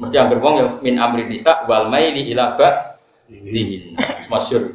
[0.00, 3.94] Mesti anggere wong ya min amri nisa wal maili ila ba'dihi.
[4.32, 4.72] Masyhur.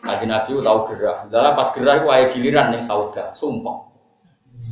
[0.00, 1.26] Kaji Nabi tahu gerah.
[1.26, 3.90] Dalam pas gerah itu ayat giliran yang sauda, sumpah.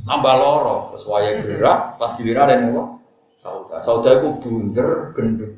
[0.08, 1.04] tambah loro terus
[1.44, 2.84] gerak pas giliran apa
[3.36, 5.52] sauda sauda itu bunder gendut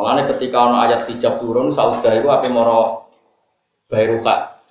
[0.00, 3.12] Makanya ketika ono ayat hijab turun, sauda itu apa moro.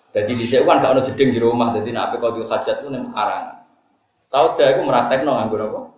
[0.10, 3.14] Jadi di sini kan gak ono jeding di rumah, jadi apa kalau hajat itu neng
[3.14, 3.62] karang.
[4.26, 5.94] Sauda itu meratek no nganggur apa?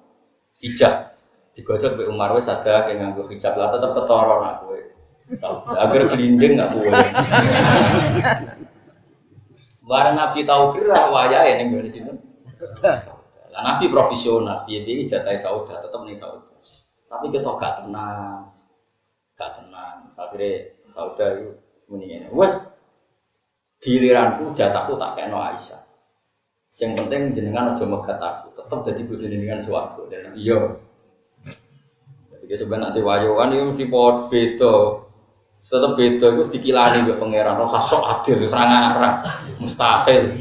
[0.59, 1.15] Hijab.
[1.55, 4.99] Digojok be Umar wes ada kayak nganggur hijab lah tetap ketoro nak gue.
[5.31, 6.91] Sauda agar gelinding nggak gue.
[9.87, 12.11] Barang Nabi tahu kira waya ini gue di situ.
[13.51, 16.51] Lah Nabi profesional, dia dia jatai sauda tetap nih sauda.
[17.11, 18.47] Tapi kita gak tenang
[19.41, 20.05] gak tenang.
[20.13, 21.49] Akhirnya sauda itu
[21.89, 22.29] mendingan.
[22.37, 22.69] Wes
[23.81, 25.81] giliranku jatahku tak no Aisyah.
[26.71, 30.07] Yang penting jenengan aja megat aku, tetap jadi bodoh dengan suatu.
[30.07, 30.71] Dan iya.
[32.31, 34.75] Jadi sebenarnya nanti wajuan itu mesti pot beda.
[35.59, 37.59] Tetap beda itu dikilani ke pangeran.
[37.59, 39.19] Rasa sok adil, serang arah,
[39.59, 40.31] mustahil.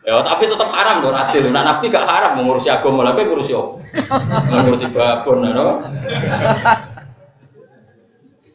[0.00, 1.54] Ya, tapi tetap haram dong adil.
[1.54, 3.78] Nah, Nabi gak haram mengurusi agama, tapi ngurusi apa?
[4.50, 5.84] Mengurusi babon, no?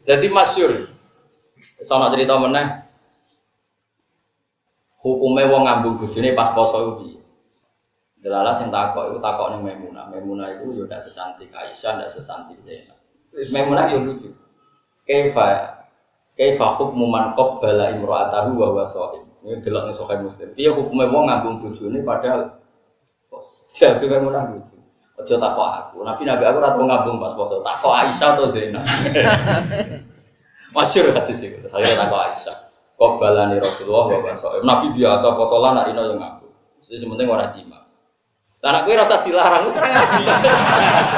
[0.06, 0.86] Jadi masyur.
[1.82, 2.86] Sono cerita meneh.
[5.02, 7.18] Hukumnya wong ngambung bojone pas poso iku piye?
[8.22, 10.10] Delala sing takok iku takok ning Maimunah.
[10.10, 12.98] Maimunah iku yo ndak secantik Aisyah, ndak sesantik Zainab.
[13.54, 14.34] Maimunah yo lucu.
[15.06, 15.78] Kaifa
[16.34, 18.84] kaifa hukmu man qabbala imra'atahu wa huwa.
[19.46, 20.48] Ini delok ning Sahih Muslim.
[20.58, 22.58] Piye hukumnya wong ngambung bojone padahal
[23.30, 23.62] poso.
[23.78, 24.75] Jadi Maimunah lucu.
[25.16, 26.04] Ojo aku.
[26.04, 27.64] Nabi Nabi aku ora tau ngambung pas poso.
[27.64, 28.84] Takok Aisyah atau Zainab.
[30.76, 31.56] Masyur hadis itu.
[31.72, 32.56] Saya takok Aisyah.
[32.96, 34.60] Kok balani Rasulullah wa baso.
[34.60, 36.52] Nabi biasa poso lan narino yang ngambung.
[36.76, 37.80] Jadi sementing ora jima.
[38.60, 40.22] Lah anak kowe rasa dilarang wis ora ngaji.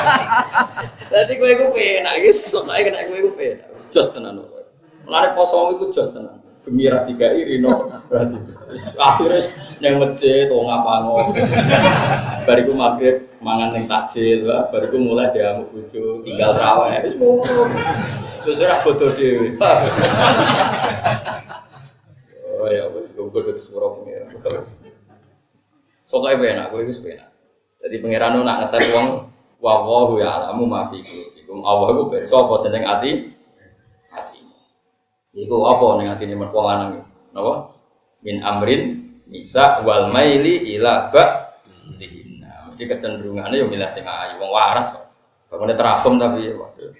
[1.14, 3.66] Dadi kowe iku penak iki sok ae kena kowe iku penak.
[3.90, 4.62] Jos tenan kowe.
[5.10, 6.38] Mulane poso iku jos tenan.
[6.68, 8.36] Gembira tiga irino berarti.
[8.68, 9.40] Wis akhire
[9.80, 11.32] ning masjid wong ngapango.
[12.44, 17.64] Bariku maghrib mangan ning takjil, wah, bariku mulai diamuk bojo, tinggal raweh wis ngono.
[18.44, 19.56] Sesuk ora bodoh dhewe.
[22.60, 24.28] Oh ya wis gue dari suara pengiran.
[26.04, 27.32] Soalnya enak, gue wis enak.
[27.80, 29.32] Jadi pengiran nak ngetes uang,
[29.64, 31.64] wawahu ya alamu maafi ikum.
[31.64, 33.37] Allah gue berso apa seneng hati, hati.
[35.38, 36.90] Iku apa neng hati ini merkuang lanang
[37.30, 37.70] Napa?
[38.26, 38.82] Min amrin
[39.30, 41.46] bisa wal maili ila ba
[41.94, 42.66] dihina.
[42.66, 44.98] Mesti kecenderungannya yang milah sing ayu, wong waras.
[45.46, 46.90] Bangunnya terahum tapi waduh.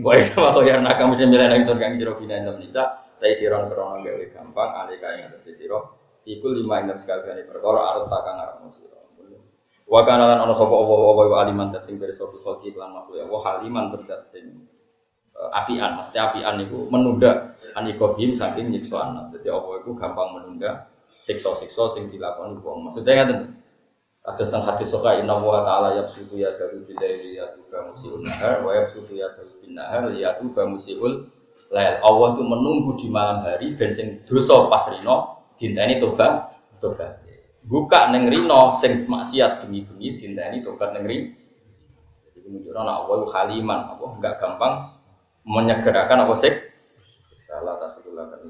[0.00, 3.04] Boleh kalau ya nakam mesti milih nang surga yang jero fina dalam nisa.
[3.20, 6.00] Tapi siron krono gawe gampang, alika yang atas siro.
[6.24, 9.04] Fikul lima enam sekali kali perkara arut takang arep siro.
[9.84, 13.36] Wa kana lan ana sapa apa-apa aliman dat sing sapa salki lan makhluk ya wa
[13.36, 14.64] haliman terdat sing
[15.36, 19.34] eh, apian mesti apian niku menunda anikobim saking nyiksa anas.
[19.34, 20.88] Dadi apa iku gampang menunda
[21.20, 22.88] siksa-siksa sing dilakoni wong.
[22.88, 23.40] Maksudnya ngaten.
[24.24, 28.72] Atas tentang hadis soka inna wa ta'ala yabsutu ya daru bilaili yatuba musiul nahar wa
[28.72, 31.28] yabsutu ya daru bin nahar yatuba musiul
[31.68, 32.00] lail.
[32.00, 37.20] Allah itu menunggu di malam hari dan sing dosa pas rino dinteni tobat tobat.
[37.68, 41.36] Buka neng rino sing maksiat bengi-bengi dinteni tobat neng rino.
[42.32, 44.74] Jadi menunjukkan Allah itu haliman, apa enggak gampang
[45.44, 46.73] menyegerakan apa sik
[47.24, 48.40] siksa la tasudullah kan